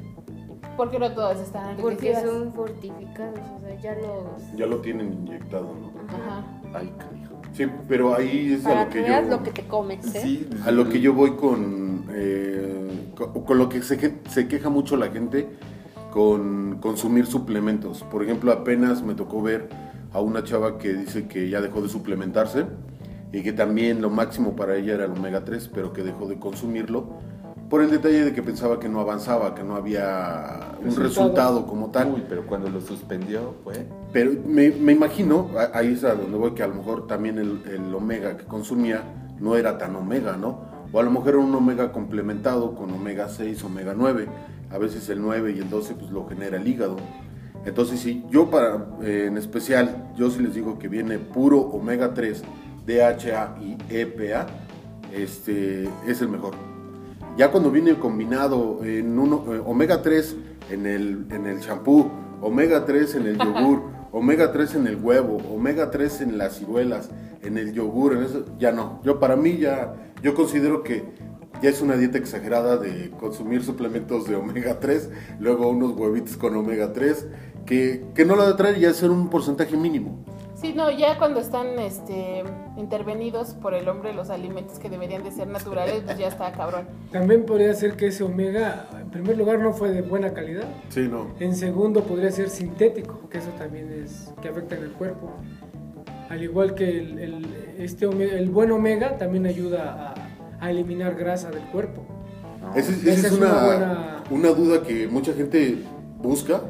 [0.79, 4.55] Porque no todas están Porque son fortificados, o sea, ya los...
[4.55, 5.91] Ya lo tienen inyectado, ¿no?
[6.07, 6.41] Ajá.
[6.73, 7.33] Ay, canijo.
[7.51, 9.31] Sí, pero ahí es a lo que que veas yo...
[9.31, 10.21] lo que te comes, ¿eh?
[10.21, 14.47] Sí, A lo que yo voy con, eh, con, con lo que se, que- se
[14.47, 15.49] queja mucho la gente
[16.11, 18.03] con consumir suplementos.
[18.03, 19.67] Por ejemplo, apenas me tocó ver
[20.13, 22.67] a una chava que dice que ya dejó de suplementarse
[23.33, 26.39] y que también lo máximo para ella era el omega 3, pero que dejó de
[26.39, 27.09] consumirlo
[27.69, 31.03] por el detalle de que pensaba que no avanzaba, que no había un Resultado.
[31.03, 32.13] resultado como tal.
[32.13, 33.86] Uy, pero cuando lo suspendió fue...
[34.12, 37.62] Pero me, me imagino, ahí es a donde voy, que a lo mejor también el,
[37.71, 39.03] el omega que consumía
[39.39, 40.67] no era tan omega, ¿no?
[40.91, 44.27] O a lo mejor era un omega complementado con omega 6, omega 9.
[44.71, 46.97] A veces el 9 y el 12 pues lo genera el hígado.
[47.65, 52.13] Entonces sí, yo para, eh, en especial, yo sí les digo que viene puro omega
[52.15, 52.41] 3,
[52.88, 54.47] DHA y EPA,
[55.13, 56.68] este, es el mejor.
[57.39, 60.36] Ya cuando viene combinado en uno, eh, omega 3
[60.71, 65.38] en el, en el champú, omega 3 en el yogur, omega 3 en el huevo,
[65.49, 67.10] omega 3 en las ciruelas,
[67.41, 68.99] en el yogur, en eso, ya no.
[69.06, 71.06] Yo para mí ya, yo considero que
[71.62, 76.58] ya es una dieta exagerada de consumir suplementos de omega 3, luego unos huevitos con
[76.58, 77.25] omega 3,
[77.65, 80.25] que, que no lo de traer ya es ser un porcentaje mínimo.
[80.59, 82.43] Sí, no, ya cuando están este,
[82.75, 86.85] intervenidos por el hombre los alimentos que deberían de ser naturales, pues ya está cabrón.
[87.11, 90.65] También podría ser que ese omega, en primer lugar, no fue de buena calidad.
[90.89, 91.27] Sí, no.
[91.39, 95.31] En segundo, podría ser sintético, que eso también es que afecta en el cuerpo.
[96.29, 100.13] Al igual que el, el- este omega- el buen omega también ayuda
[100.59, 102.03] a, a eliminar grasa del cuerpo.
[102.61, 102.75] No.
[102.75, 105.77] Esa es, Esa es una una, buena- una duda que mucha gente
[106.21, 106.61] busca.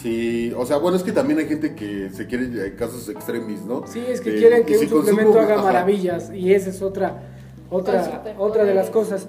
[0.00, 3.86] Sí, o sea, bueno, es que también hay gente que se quiere casos extremis, ¿no?
[3.86, 5.62] Sí, es que Eh, quieren que y si un suplemento consumo- haga ajá.
[5.62, 7.22] maravillas y esa es otra,
[7.70, 9.28] otra, otra de las cosas.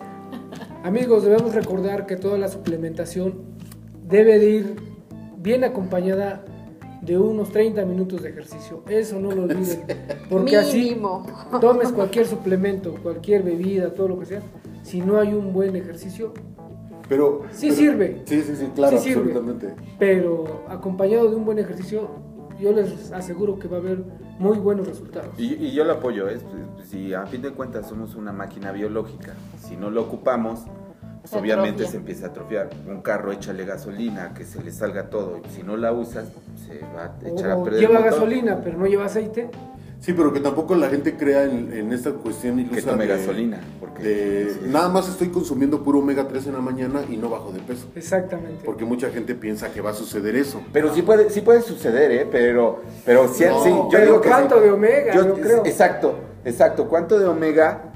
[0.83, 3.35] Amigos, debemos recordar que toda la suplementación
[4.07, 4.75] debe de ir
[5.37, 6.43] bien acompañada
[7.01, 8.83] de unos 30 minutos de ejercicio.
[8.89, 9.83] Eso no lo olviden.
[10.29, 10.99] Porque así
[11.61, 14.41] tomes cualquier suplemento, cualquier bebida, todo lo que sea,
[14.83, 16.33] si no hay un buen ejercicio,
[17.07, 18.21] Pero, Sí pero- sirve.
[18.25, 19.31] Sí, sí, sí, claro, Sí sirve.
[19.33, 19.75] absolutamente.
[19.99, 22.09] pero acompañado de un buen ejercicio,
[22.59, 24.03] yo les aseguro que va a haber
[24.39, 25.29] muy buenos resultados.
[25.37, 26.39] Y, y yo lo apoyo, ¿eh?
[26.89, 30.61] Si a fin de cuentas somos una máquina biológica, si no lo ocupamos,
[31.21, 31.91] pues Se obviamente atrofia.
[31.91, 32.69] se empieza a atrofiar.
[32.87, 36.31] Un carro échale gasolina, que se le salga todo, y si no la usas,
[36.67, 37.79] se va a echar a perder.
[37.81, 38.11] lleva el motor.
[38.19, 39.49] gasolina, pero no lleva aceite.
[40.05, 43.17] Sí, pero que tampoco la gente crea en, en esta cuestión Que ilusa tome de-
[43.17, 44.59] gasolina, porque de sí.
[44.67, 47.87] nada más estoy consumiendo puro omega 3 en la mañana y no bajo de peso.
[47.95, 48.61] Exactamente.
[48.63, 50.61] Porque mucha gente piensa que va a suceder eso.
[50.71, 52.27] Pero sí puede, sí puede suceder, ¿eh?
[52.31, 54.63] Pero, pero sí, No, sí, yo pero digo que ¿cuánto sí.
[54.65, 55.15] de omega?
[55.15, 55.65] Yo creo.
[55.65, 56.13] Exacto,
[56.45, 56.87] exacto.
[56.87, 57.91] ¿Cuánto de omega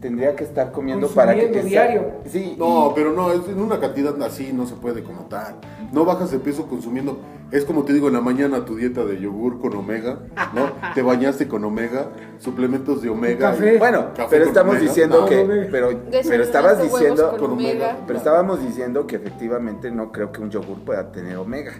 [0.00, 2.12] tendría que estar comiendo para que te diario.
[2.26, 5.56] Sí, No, y- pero no, es en una cantidad así no se puede como tal.
[5.92, 7.18] No bajas de peso consumiendo.
[7.50, 10.20] Es como te digo en la mañana tu dieta de yogur con omega,
[10.54, 10.70] ¿no?
[10.94, 12.06] Te bañaste con omega,
[12.38, 13.50] suplementos de omega.
[13.50, 13.74] Café.
[13.74, 14.86] y- Bueno, Café pero estamos omega.
[14.88, 17.98] diciendo No, que, pero, pero estabas diciendo, con omega.
[18.06, 21.72] pero estábamos diciendo que efectivamente no creo que un yogur pueda tener omega.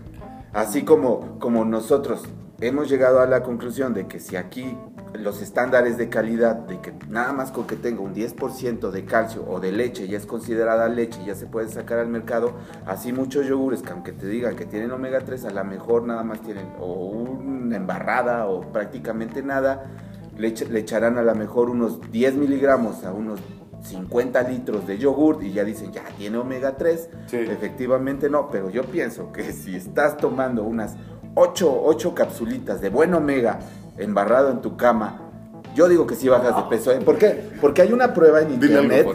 [0.53, 2.25] Así como, como nosotros
[2.61, 4.77] hemos llegado a la conclusión de que si aquí
[5.15, 9.45] los estándares de calidad, de que nada más con que tenga un 10% de calcio
[9.49, 12.53] o de leche ya es considerada leche, ya se puede sacar al mercado,
[12.87, 16.23] así muchos yogures que aunque te digan que tienen omega 3, a lo mejor nada
[16.23, 19.91] más tienen o una embarrada o prácticamente nada,
[20.37, 23.41] le, echa- le echarán a lo mejor unos 10 miligramos a unos
[23.83, 27.09] 50 litros de yogurt y ya dicen, ya tiene omega 3.
[27.27, 27.37] Sí.
[27.37, 30.97] Efectivamente no, pero yo pienso que si estás tomando unas
[31.35, 33.59] 8, 8 capsulitas de buen omega
[34.01, 35.31] embarrado en tu cama,
[35.75, 36.93] yo digo que sí bajas de peso.
[36.93, 37.01] ¿eh?
[37.05, 37.51] ¿Por qué?
[37.61, 39.07] Porque hay una prueba en internet.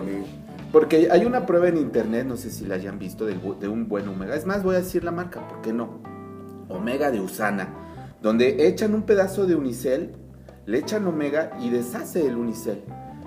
[0.71, 4.07] Porque hay una prueba en internet, no sé si la hayan visto, de, un buen
[4.07, 4.35] omega.
[4.35, 6.01] Es más, voy a decir la marca, ¿por qué no?
[6.67, 7.69] Omega de Usana,
[8.21, 10.11] donde echan un pedazo de unicel,
[10.65, 12.83] le echan omega y deshace el unicel.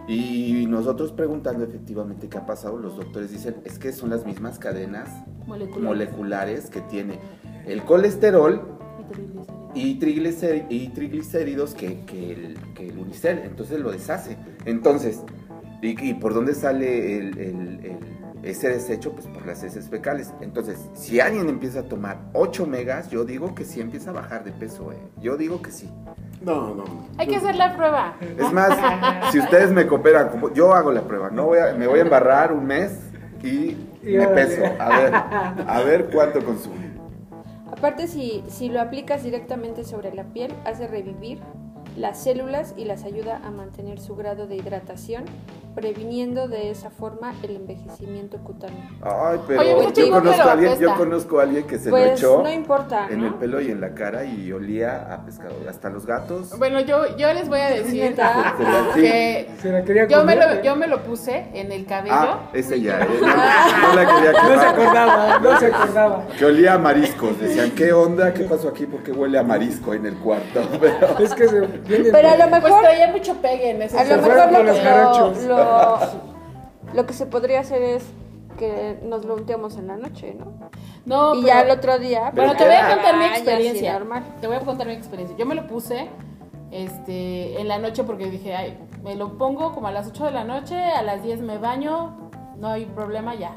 [0.09, 4.59] Y nosotros preguntando efectivamente qué ha pasado, los doctores dicen, es que son las mismas
[4.59, 5.09] cadenas
[5.47, 5.83] Molecular.
[5.83, 7.19] moleculares que tiene
[7.67, 8.79] el colesterol
[9.79, 11.75] Y triglicéridos.
[11.75, 14.37] y, que, que el, que el unicel, entonces lo deshace.
[14.65, 15.23] Entonces,
[15.83, 19.13] ¿y, y por dónde sale el- el- el- ese desecho?
[19.13, 20.33] Pues por las heces fecales.
[20.41, 24.45] Entonces, si alguien empieza a tomar 8 megas, yo digo que sí empieza a bajar
[24.45, 24.97] de peso, ¿eh?
[25.21, 25.89] yo digo que sí.
[26.41, 26.85] No, no.
[27.17, 28.15] Hay que hacer la prueba.
[28.39, 31.87] Es más, si ustedes me cooperan, como yo hago la prueba, no voy a, me
[31.89, 32.93] voy a embarrar un mes
[33.43, 34.63] y Y me peso.
[34.79, 35.15] A ver,
[35.67, 36.77] a ver cuánto consumo.
[37.79, 41.39] Aparte, si, si lo aplicas directamente sobre la piel, hace revivir
[41.99, 45.25] las células y las ayuda a mantener su grado de hidratación,
[45.75, 48.83] previniendo de esa forma el envejecimiento cutáneo.
[49.03, 51.85] Ay, pero Oye, pues, yo conozco pero a alguien, yo conozco a alguien que se
[51.91, 55.25] lo Pues echó no importa, en el pelo y en la cara y olía a
[55.25, 55.55] pescado.
[55.69, 56.59] Hasta los gatos.
[56.59, 58.15] Bueno, yo, yo les voy a decir
[58.95, 62.15] que Se la quería yo me, lo, yo me lo puse en el cabello.
[62.17, 63.01] Ah, ese ya.
[63.01, 63.27] eh, No,
[63.89, 66.27] no la quería No se acordaba, no se acordaba.
[66.39, 67.39] Que olía a mariscos.
[67.41, 68.33] Decían, ¿qué onda?
[68.35, 68.87] ¿Qué pasó aquí?
[68.87, 70.61] ¿Por qué huele a marisco en el cuarto?
[70.81, 74.05] Pero- Es que se Pero a lo Pues mejor, traía mucho pegue en ese a
[74.05, 75.99] lo mejor lo, que- lo,
[76.95, 78.05] lo que se podría hacer es
[78.59, 80.53] que nos lo unteamos en la noche, ¿no?
[81.07, 82.33] No, y pero- ya el otro día.
[82.35, 83.93] Bueno, pues, te voy a contar mi experiencia.
[83.95, 84.25] normal.
[84.41, 85.37] Te voy a contar mi experiencia.
[85.37, 86.09] Yo me lo puse
[86.71, 90.31] este, en la noche porque dije, ay, me lo pongo como a las 8 de
[90.33, 93.53] la noche, a las 10 me baño, no hay problema ya.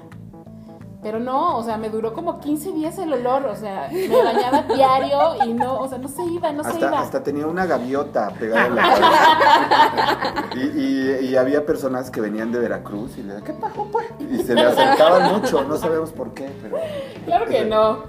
[1.04, 4.62] Pero no, o sea, me duró como 15 días el olor, o sea, me bañaba
[4.76, 7.00] diario y no, o sea, no se iba, no se iba.
[7.00, 10.46] hasta tenía una gaviota pegada en la cabeza.
[10.56, 14.06] Y, y- y había personas que venían de Veracruz y le decían, ¿qué pasó, pues?
[14.20, 16.78] Y se le acercaban mucho, no sabemos por qué, pero...
[17.26, 18.00] Claro que no.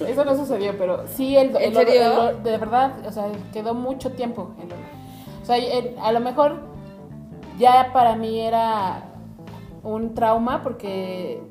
[0.00, 2.02] Eso no sucedió, pero sí, el, ¿En el olor- serio?
[2.02, 4.78] el olor- de verdad, o sea, quedó mucho tiempo el olor.
[5.42, 6.60] O sea, el- a lo mejor
[7.58, 9.04] ya para mí era
[9.84, 11.42] un trauma porque eh,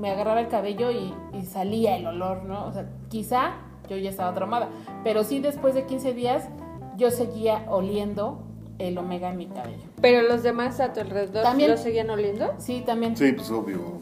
[0.00, 2.66] me agarraba el cabello y, y salía el olor, ¿no?
[2.66, 3.52] O sea, quizá
[3.88, 4.68] yo ya estaba traumada,
[5.04, 6.48] pero sí después de 15 días
[6.96, 8.42] yo seguía oliendo
[8.78, 9.82] el omega en mi cabello.
[10.00, 11.70] Pero los demás a tu alrededor También.
[11.70, 12.54] lo seguían oliendo.
[12.58, 13.16] Sí, también.
[13.16, 14.00] Sí, pues obvio.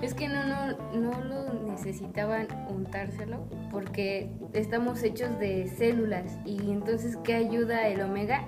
[0.00, 3.38] Es que no, no, no lo necesitaban untárselo
[3.70, 8.46] porque estamos hechos de células y entonces ¿qué ayuda el omega?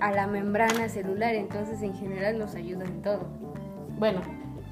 [0.00, 3.26] A la membrana celular, entonces en general nos ayuda en todo.
[3.98, 4.20] Bueno,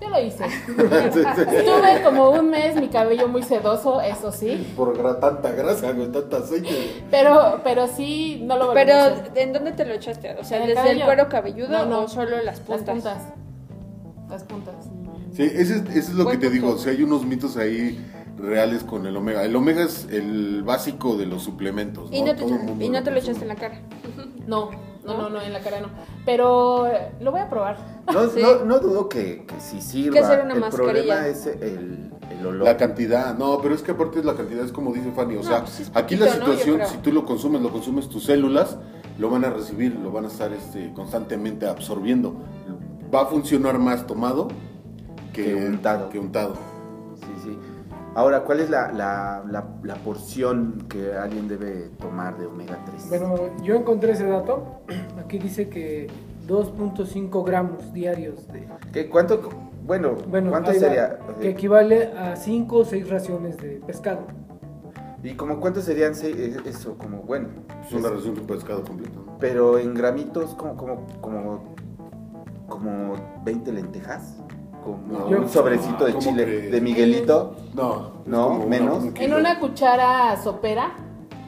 [0.01, 0.45] yo lo hice.
[0.77, 4.73] Tuve como un mes mi cabello muy sedoso, eso sí.
[4.77, 7.03] Por gra- tanta grasa, con tanta aceite.
[7.11, 9.33] Pero, pero sí, no lo volví a Pero, hacer.
[9.37, 10.35] ¿en dónde te lo echaste?
[10.39, 12.01] O sea, ¿desde el cuero cabelludo No, no.
[12.05, 13.05] o solo las Las puntas?
[14.29, 14.75] Las puntas.
[15.35, 16.71] Sí, ese, es- ese es lo Buen que te digo.
[16.71, 17.99] O sea, hay unos mitos ahí
[18.39, 19.45] reales con el omega.
[19.45, 22.11] El omega es el básico de los suplementos.
[22.13, 23.81] Y no, te, Todo el echaste- mundo y no te lo echaste en la cara.
[24.47, 24.71] No,
[25.07, 25.89] no, no, no, en la cara no.
[26.25, 27.77] Pero eh, lo voy a probar.
[28.13, 28.41] No, Sí.
[28.43, 30.13] no, no dudo que, que sí sirva.
[30.13, 30.93] que hacer una el mascarilla.
[30.93, 32.65] problema es el, el olor.
[32.67, 35.49] La cantidad, no, pero es que aparte la cantidad es como dice Fanny, o No,
[35.49, 38.77] sea, pues es aquí la situación, si tú lo consumes, lo consumes, tus células
[39.19, 42.35] lo van a recibir, lo van a estar este, constantemente absorbiendo.
[43.15, 44.49] Va a funcionar más tomado
[45.33, 46.09] que, Que untado.
[46.11, 46.55] que untado.
[47.17, 47.59] Sí, sí.
[48.17, 53.09] Ahora, ¿cuál es la, la, la, la porción que alguien debe tomar de omega 3?
[53.11, 54.81] Bueno, yo encontré ese dato.
[55.23, 56.07] Aquí dice que
[56.49, 58.67] 2.5 gramos diarios de.
[58.91, 59.51] ¿Qué, ¿Cuánto,
[59.85, 61.19] bueno, Bueno, cuánto va, sería?
[61.43, 64.21] que equivale a 5 o 6 raciones de pescado.
[65.23, 66.97] ¿Y como cuánto serían seis- eh, eso?
[66.97, 67.49] Como, bueno,
[67.87, 69.27] Es una ración de pescado completo.
[69.41, 71.75] pero en gramitos, como, como, como,
[72.69, 73.15] como
[73.45, 74.37] 20 lentejas,
[74.87, 76.73] como No, un sobrecito de ¿cómo chile crees?
[76.73, 77.57] de Miguelito.
[77.75, 78.99] No, es No, como una- menos.
[79.03, 79.39] un En kilo.
[79.39, 80.93] una cuchara sopera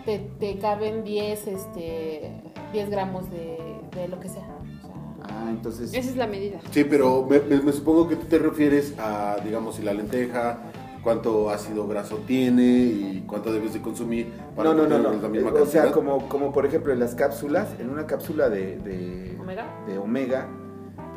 [0.05, 2.32] te, te caben 10, este,
[2.72, 3.59] 10 gramos de,
[3.95, 4.43] de lo que sea.
[4.43, 4.95] O sea,
[5.30, 6.59] Ah, entonces, Esa es la medida.
[6.70, 10.59] Sí, pero me, me- me supongo que tú te refieres a, digamos, si la lenteja,
[11.03, 15.22] cuánto ácido graso tiene y cuánto debes de consumir para no, no, no, no.
[15.22, 15.93] la misma Eh, O sea, cantidad.
[15.95, 19.66] como, como por ejemplo en las cápsulas, en una cápsula de, de Omega.
[19.86, 20.49] de omega,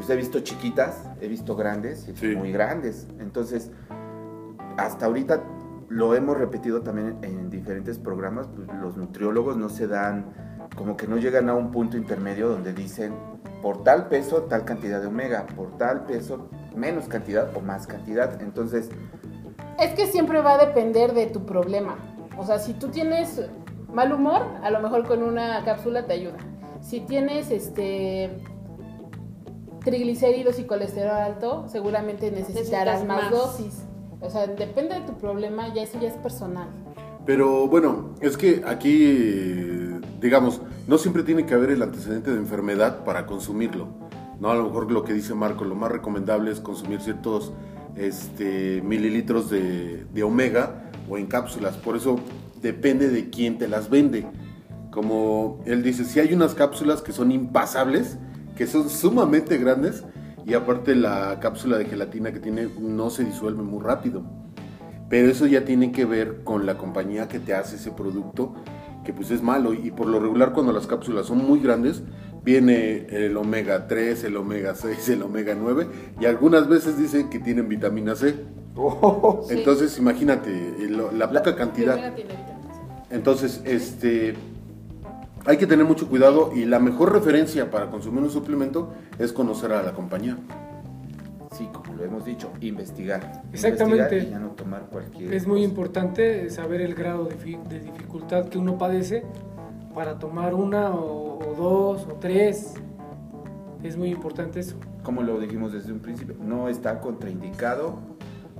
[0.01, 2.35] pues he visto chiquitas, he visto grandes y Sí.
[2.35, 3.07] muy grandes.
[3.19, 3.69] Entonces,
[4.75, 5.43] hasta ahorita
[5.89, 10.25] lo hemos repetido también en diferentes programas, pues los nutriólogos no se dan,
[10.75, 13.13] como que no llegan a un punto intermedio donde dicen,
[13.61, 18.41] por tal peso, tal cantidad de omega, por tal peso, menos cantidad o más cantidad.
[18.41, 18.89] Entonces,
[19.77, 21.95] Es que siempre va a depender de tu problema.
[22.39, 23.39] O sea, si tú tienes
[23.93, 26.37] mal humor, a lo mejor con una cápsula te ayuda.
[26.81, 28.43] Si tienes este
[29.83, 33.31] triglicéridos y colesterol alto, seguramente necesitarás más, más.
[33.31, 33.83] dosis.
[34.19, 36.67] O sea, depende de tu problema, ya eso ya es personal.
[37.25, 43.03] Pero bueno, es que aquí, digamos, no siempre tiene que haber el antecedente de enfermedad
[43.03, 43.87] para consumirlo.
[44.39, 47.53] No, a lo mejor lo que dice Marco, lo más recomendable es consumir ciertos
[47.95, 51.77] este, mililitros de, de omega o en cápsulas.
[51.77, 52.17] Por eso
[52.61, 54.25] depende de quién te las vende.
[54.91, 58.17] Como él dice, si hay unas cápsulas que son impasables,
[58.55, 60.03] que son sumamente grandes,
[60.45, 64.23] y aparte la cápsula de gelatina que tiene no se disuelve muy rápido.
[65.09, 68.53] Pero eso ya tiene que ver con la compañía que te hace ese producto
[69.03, 72.03] que pues es malo y por lo regular cuando las cápsulas son muy grandes
[72.43, 75.87] viene el omega 3, el omega 6, el omega 9
[76.19, 78.35] y algunas veces dicen que tienen vitamina C.
[78.75, 79.55] Oh, Sí.
[79.57, 80.49] Entonces imagínate
[80.79, 82.13] el- la poca Sí, cantidad.
[83.09, 84.35] Entonces, este,
[85.45, 89.71] hay que tener mucho cuidado y la mejor referencia para consumir un suplemento es conocer
[89.71, 90.37] a la compañía.
[91.51, 93.43] sí, como lo hemos dicho, investigar.
[93.51, 94.17] Exactamente.
[94.17, 95.33] Investigar y ya no tomar cualquier.
[95.33, 97.35] Es muy importante saber el grado de
[97.79, 99.23] dificultad que uno padece
[99.93, 102.75] para tomar una o, o dos o tres.
[103.83, 104.75] Es muy importante eso.
[105.03, 107.99] Como lo dijimos desde un principio, no está contraindicado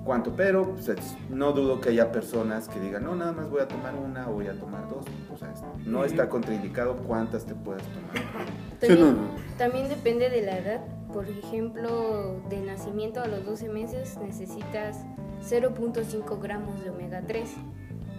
[0.03, 3.61] cuánto, pero pues, es- no dudo que haya personas que digan, no, nada más voy
[3.61, 5.05] a tomar una o voy a tomar dos.
[5.33, 5.53] O sea,
[5.85, 8.31] no está contraindicado cuántas te puedas tomar.
[8.79, 9.17] También,
[9.59, 10.81] también depende de la edad.
[11.13, 15.05] Por ejemplo, de nacimiento a los 12 meses necesitas
[15.47, 17.53] 0.5 gramos de omega 3.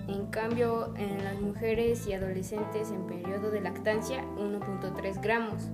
[0.08, 5.64] En cambio, en las mujeres y adolescentes en periodo de lactancia, 1.3 gramos.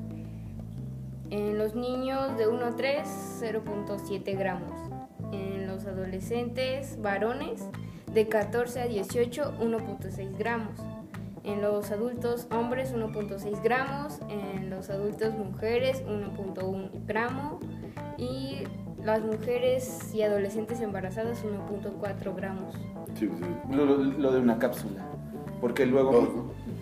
[1.30, 3.06] En los niños de 1 a 3,
[3.42, 4.72] 0.7 gramos.
[5.88, 7.64] Adolescentes varones
[8.12, 10.78] de 14 a 18, 1.6 gramos.
[11.44, 17.58] En los adultos hombres 1.6 gramos, en los adultos mujeres 1.1 gramo
[18.18, 18.64] y
[19.02, 22.74] las mujeres y adolescentes embarazadas 1.4 gramos.
[23.14, 23.44] Sí, sí.
[23.70, 25.06] Lo, lo- lo de una cápsula.
[25.60, 26.12] Porque luego.
[26.12, 26.28] Dos,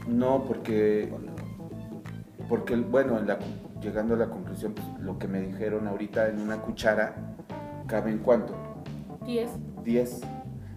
[0.08, 1.12] No, porque.
[2.48, 3.38] Porque, bueno, en la-
[3.80, 7.14] llegando a la conclusión, pues, lo que me dijeron ahorita en una cuchara,
[7.86, 8.54] ¿cabe en cuánto?
[9.26, 9.50] 10.
[9.84, 10.20] 10.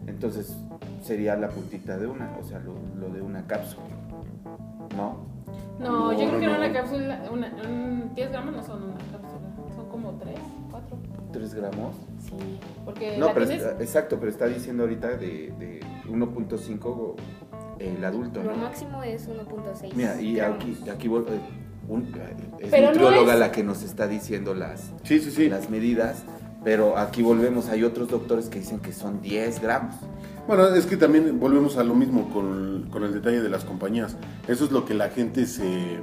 [0.08, 0.56] Entonces
[1.02, 3.86] sería la puntita de una, o sea, lo, lo de una cápsula.
[4.98, 5.18] ¿No?
[5.80, 6.74] No, No, yo creo que no, una no.
[6.74, 10.36] cápsula, una, un 10 gramos no son una cápsula, son como 3,
[10.72, 10.98] 4.
[11.32, 11.96] 3 gramos.
[12.20, 12.34] Sí,
[12.84, 15.80] porque No, la pero tienes- exacto, pero está diciendo ahorita de, de
[16.10, 17.16] 1.5
[17.80, 18.58] el adulto, Lo ¿no?
[18.64, 20.58] máximo es 1.6 Mira, y gramos.
[20.58, 21.40] aquí, aquí eh,
[21.88, 22.14] un-
[22.60, 25.50] es Pero no nutrióloga es- la que nos está diciendo las, Sí, sí, sí.
[25.50, 26.26] las medidas,
[26.64, 29.96] pero aquí volvemos, hay otros doctores que dicen que son 10 gramos.
[30.48, 34.18] Bueno, es que también volvemos a lo mismo con, con el detalle de las compañías.
[34.48, 36.00] Eso es lo que la gente se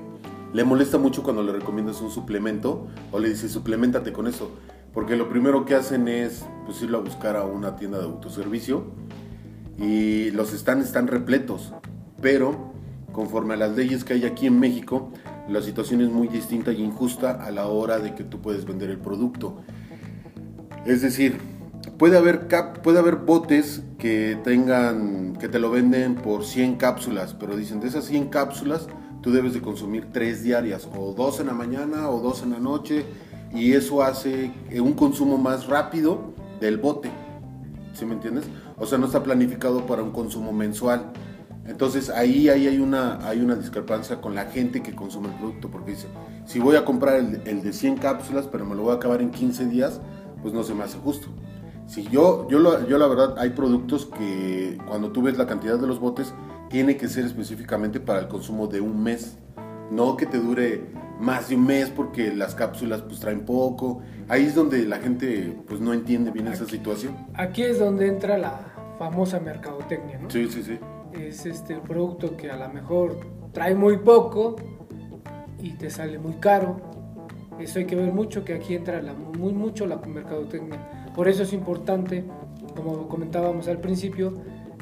[0.52, 4.50] le molesta mucho cuando le recomiendas un suplemento o le dices suplementate con eso.
[4.94, 8.86] Porque lo primero que hacen es pues, irlo a buscar a una tienda de autoservicio
[9.78, 11.74] y los stands están repletos.
[12.22, 12.72] Pero
[13.12, 15.10] conforme a las leyes que hay aquí en México,
[15.48, 18.90] la situación es muy distinta y injusta a la hora de que tú puedes vender
[18.90, 19.58] el producto.
[20.86, 21.38] Es decir,
[21.98, 22.46] puede haber,
[22.82, 27.88] puede haber botes que tengan, que te lo venden por 100 cápsulas, pero dicen, de
[27.88, 28.86] esas 100 cápsulas,
[29.20, 32.60] tú debes de consumir 3 diarias, o 2 en la mañana, o 2 en la
[32.60, 33.04] noche,
[33.52, 37.10] y eso hace un consumo más rápido del bote.
[37.92, 38.44] ¿Sí me entiendes?
[38.78, 41.10] O sea, no está planificado para un consumo mensual.
[41.66, 45.68] Entonces ahí, ahí hay, una, hay una discrepancia con la gente que consume el producto,
[45.68, 46.06] porque dice,
[46.44, 49.20] si voy a comprar el, el de 100 cápsulas, pero me lo voy a acabar
[49.20, 50.00] en 15 días,
[50.46, 51.26] pues no se me hace justo.
[51.88, 55.76] Si yo, yo, lo- yo la verdad, hay productos que cuando tú ves la cantidad
[55.76, 56.32] de los botes,
[56.70, 59.38] tiene que ser específicamente para el consumo de un mes.
[59.90, 60.84] No que te dure
[61.18, 64.02] más de un mes porque las cápsulas pues traen poco.
[64.28, 67.16] Ahí es donde la gente pues no entiende bien esa situación.
[67.34, 70.30] Aquí es donde entra la famosa mercadotecnia, ¿no?
[70.30, 70.78] Sí, sí, sí.
[71.12, 73.16] Es este el producto que a lo mejor
[73.52, 74.54] trae muy poco
[75.60, 76.80] y te sale muy caro.
[77.60, 80.78] Eso hay que ver mucho, que aquí entra la- muy mucho la mercadotecnia.
[81.14, 82.24] Por eso es importante,
[82.74, 84.34] como comentábamos al principio,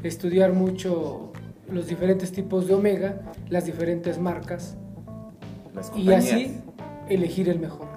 [0.03, 1.33] estudiar mucho
[1.71, 4.77] los diferentes tipos de omega, las diferentes marcas
[5.75, 6.61] Las y así
[7.09, 7.89] elegir el mejor.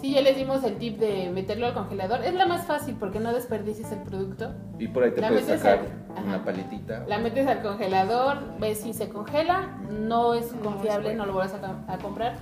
[0.00, 2.24] Sí, ya les dimos el tip de meterlo al congelador.
[2.24, 4.50] Es la más fácil porque no desperdicies el producto.
[4.80, 6.26] Y por ahí te La puedes sacar al- ajá.
[6.26, 7.04] una paletita.
[7.06, 11.54] La metes al congelador, ves si se congela, no es No, confiable, no lo vuelvas
[11.54, 12.36] a, a comprar.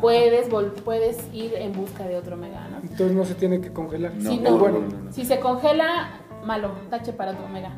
[0.00, 2.78] Puedes, vol- puedes ir en busca de otro omega, ¿no?
[2.78, 4.12] Entonces no se tiene que congelar.
[4.14, 4.58] No, Sí, Muy no.
[4.58, 4.78] bueno.
[4.80, 5.12] no, no, no.
[5.12, 7.70] Si se congela, malo, tache para tu omega.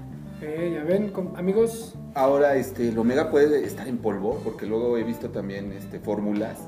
[0.43, 5.05] Eh, ya ven, amigos, Ahora, este, el omega puede estar en polvo, porque luego he
[5.05, 6.59] visto también este, fórmulas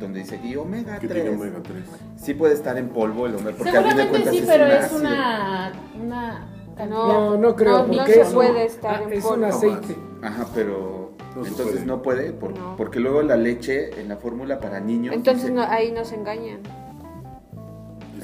[0.00, 1.22] donde dice y omega Que 3.
[1.22, 1.84] tiene omega 3.
[2.16, 4.64] Sí puede estar en polvo el omega, porque fin de Seguramente cuentas sí, es pero
[4.64, 5.72] un es una,
[6.02, 6.48] una
[6.88, 9.30] no, no creo, No, no porque se es, un- puede estar ah, en es un
[9.30, 9.46] polvo.
[9.46, 9.96] aceite.
[10.22, 11.86] Ajá, pero No entonces puede.
[11.86, 12.76] no puede, por- No.
[12.76, 15.14] porque luego la leche en la fórmula para niños.
[15.14, 16.60] Entonces dice- no, ahí nos engañan.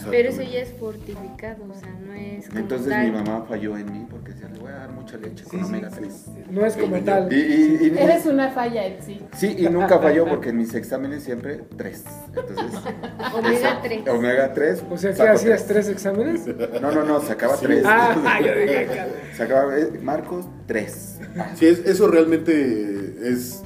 [0.08, 3.04] Pero eso ya es fortificado, o sea, no es como Entonces tal.
[3.04, 5.60] mi mamá falló en mí porque decía, le voy a dar mucha leche Sí, con
[5.60, 5.96] sí, omega sí.
[5.98, 6.26] 3.
[6.50, 7.30] No es como Sí, tal.
[7.30, 9.20] Y, y- y- Eres una falla, Etsy.
[9.36, 12.02] sí, y nunca falló porque en mis exámenes siempre 3.
[12.28, 12.80] Entonces,
[13.36, 14.08] Omega 3.
[14.08, 14.82] omega 3.
[14.90, 15.66] O sea, ¿qué hacías?
[15.66, 16.46] ¿Tres exámenes?
[16.80, 17.66] No, no, no, sacaba Sí.
[17.66, 17.82] 3.
[17.84, 18.88] Ah, yo dije,
[19.36, 21.18] Sacaba, eh, Marcos, 3.
[21.56, 23.62] Sí, es- eso realmente es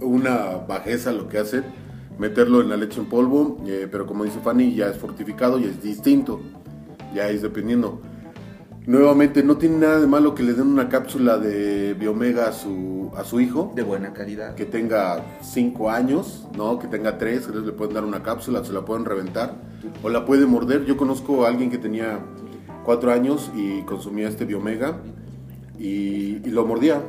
[0.00, 1.64] una bajeza lo que hacen,
[2.18, 5.64] meterlo en la leche en polvo, eh, pero como dice Fanny, ya es fortificado y
[5.64, 6.40] es distinto,
[7.14, 8.00] ya es dependiendo.
[8.86, 13.10] Nuevamente, no tiene nada de malo que le den una cápsula de Biomega a su,
[13.16, 14.54] a su hijo, De buena calidad.
[14.54, 16.78] que tenga 5 años, ¿no?
[16.78, 19.54] Que tenga 3, le pueden dar una cápsula, se la pueden reventar,
[20.04, 20.84] o la puede morder.
[20.84, 22.20] Yo conozco a alguien que tenía
[22.84, 25.00] 4 años y consumía este Biomega
[25.80, 27.02] y, y lo mordía,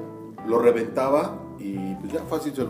[0.48, 2.70] lo reventaba y pues ya fácil se lo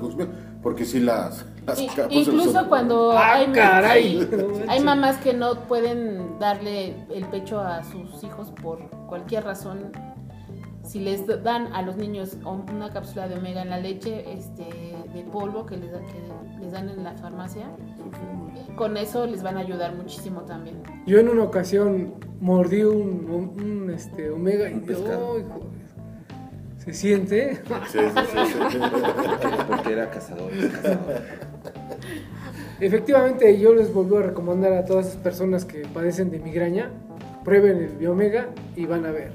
[0.64, 4.28] porque si las, las cápsulas incluso son- cuando Ah, hay, caray.
[4.68, 9.92] hay- mamás que no pueden darle el pecho a sus hijos por cualquier razón.
[10.84, 14.64] Si les dan a los niños una cápsula de omega en la leche este,
[15.14, 17.68] de polvo que les, da- que les dan en la farmacia,
[18.78, 20.82] con eso les van a ayudar muchísimo también.
[21.06, 25.34] Yo en una ocasión mordí un, un- un, este, omega y Un pescado.
[25.36, 25.77] ¡ay, joder!
[26.88, 27.56] Se siente.
[27.92, 28.78] Sí, sí, sí, sí.
[29.68, 30.50] Porque era cazador.
[30.72, 31.22] cazador.
[32.80, 36.92] Efectivamente, yo les vuelvo a recomendar a todas esas personas que padecen de migraña,
[37.44, 39.34] prueben el Biomega y van a ver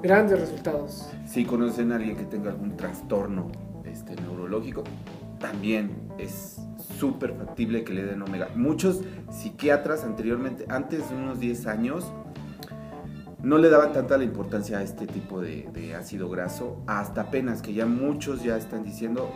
[0.00, 1.10] grandes resultados.
[1.26, 3.50] Si conocen a alguien que tenga algún trastorno
[3.84, 4.84] este, neurológico,
[5.40, 6.60] también es
[7.00, 8.48] súper factible que le den omega.
[8.54, 9.00] Muchos
[9.30, 12.12] psiquiatras anteriormente, antes de unos 10 años,
[13.42, 17.60] no le daban tanta la importancia a este tipo de, de ácido graso, hasta apenas
[17.62, 19.30] que ya muchos ya están diciendo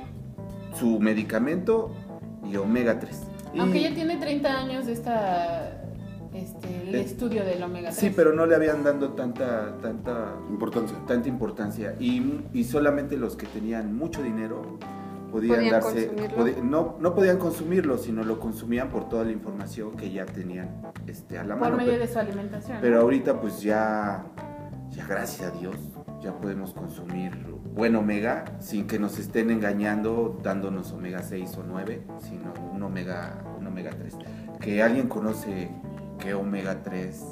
[0.78, 1.90] su medicamento
[2.44, 3.22] y omega 3.
[3.54, 5.82] Y- Aunque ya tiene 30 años esta,
[6.34, 7.98] este, el Eh, estudio del omega 3.
[7.98, 10.96] Sí, pero no le habían dado tanta, tanta Importancia.
[11.06, 14.78] tanta importancia y, y solamente los que tenían mucho dinero
[15.36, 16.10] podían, Podían darse
[16.62, 21.38] no, no podían consumirlo sino lo consumían por toda la información que ya tenían este,
[21.38, 22.78] a la Por mano medio pero, de su alimentación.
[22.80, 24.24] pero ahorita pues ya
[24.90, 25.76] ya gracias a Dios
[26.22, 27.32] ya podemos consumir
[27.74, 33.44] buen omega sin que nos estén engañando dándonos omega 6 o 9 sino un omega
[33.58, 34.14] un omega 3
[34.60, 35.70] que alguien conoce
[36.18, 37.22] que omega 3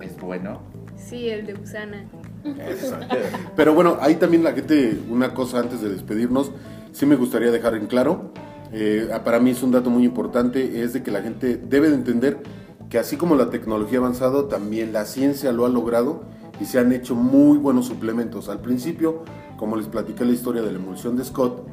[0.00, 0.60] es bueno
[0.96, 2.04] Sí, el de Usana.
[3.56, 6.52] Pero bueno, ahí también la gente, una cosa antes de despedirnos,
[6.94, 8.30] sí me gustaría dejar en claro,
[8.72, 11.96] eh, para mí es un dato muy importante, es de que la gente debe de
[11.96, 12.40] entender
[12.88, 16.22] que así como la tecnología ha avanzado, también la ciencia lo ha logrado
[16.60, 18.48] y se han hecho muy buenos suplementos.
[18.48, 19.24] Al principio,
[19.56, 21.66] como les platiqué la historia de la emulsión de Scott,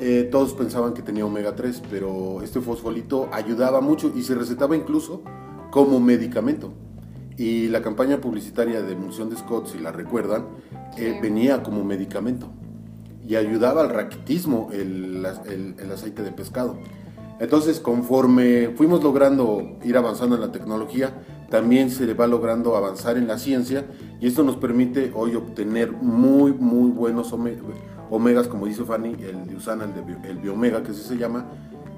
[0.00, 4.76] eh, todos pensaban que tenía omega 3, pero este fosfolito ayudaba mucho y se recetaba
[4.76, 5.22] incluso
[5.70, 6.72] como medicamento.
[7.36, 10.46] Y la campaña publicitaria de emulsión de Scott, si la recuerdan,
[10.96, 12.50] eh, venía como medicamento
[13.26, 15.24] y ayudaba al raquitismo el,
[15.78, 16.78] el- aceite de pescado.
[17.40, 21.14] Entonces, conforme fuimos logrando ir avanzando en la tecnología,
[21.50, 23.86] también se le va logrando avanzar en la ciencia
[24.20, 27.58] y esto nos permite hoy obtener muy, muy buenos ome-
[28.10, 31.46] omegas, como dice Fanny, el de Usana, el, de el biomega, que así se llama,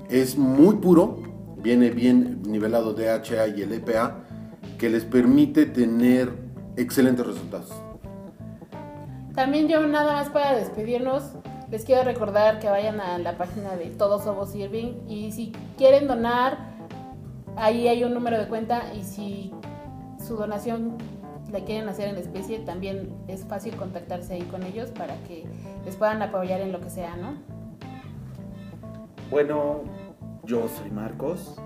[0.08, 1.18] es muy puro,
[1.62, 4.24] viene bien nivelado DHA y el EPA,
[4.78, 6.30] que les permite tener
[6.76, 7.72] excelentes resultados.
[9.36, 11.32] También yo nada más para despedirnos,
[11.70, 16.08] les quiero recordar que vayan a la página de Todos Somos Irving y si quieren
[16.08, 16.56] donar,
[17.54, 19.52] ahí hay un número de cuenta y si
[20.26, 20.96] su donación
[21.52, 25.44] la quieren hacer en especie, también es fácil contactarse ahí con ellos para que
[25.84, 27.34] les puedan apoyar en lo que sea, ¿no?
[29.30, 29.82] Bueno,
[30.44, 31.56] yo soy Marcos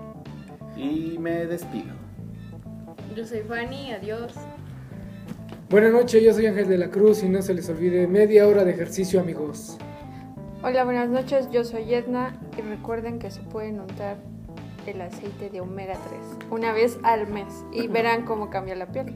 [0.75, 1.93] y me despido.
[3.15, 4.33] Yo soy Fanny, adiós.
[5.71, 8.65] Buenas noches, yo soy Ángel de la Cruz y no se les olvide media hora
[8.65, 9.77] de ejercicio, amigos.
[10.63, 14.17] Hola, buenas noches, yo soy Edna y recuerden que se pueden untar
[14.85, 19.15] el aceite de omega 3 una vez al mes y verán cómo cambia la piel.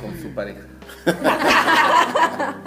[0.00, 0.60] Con su pareja.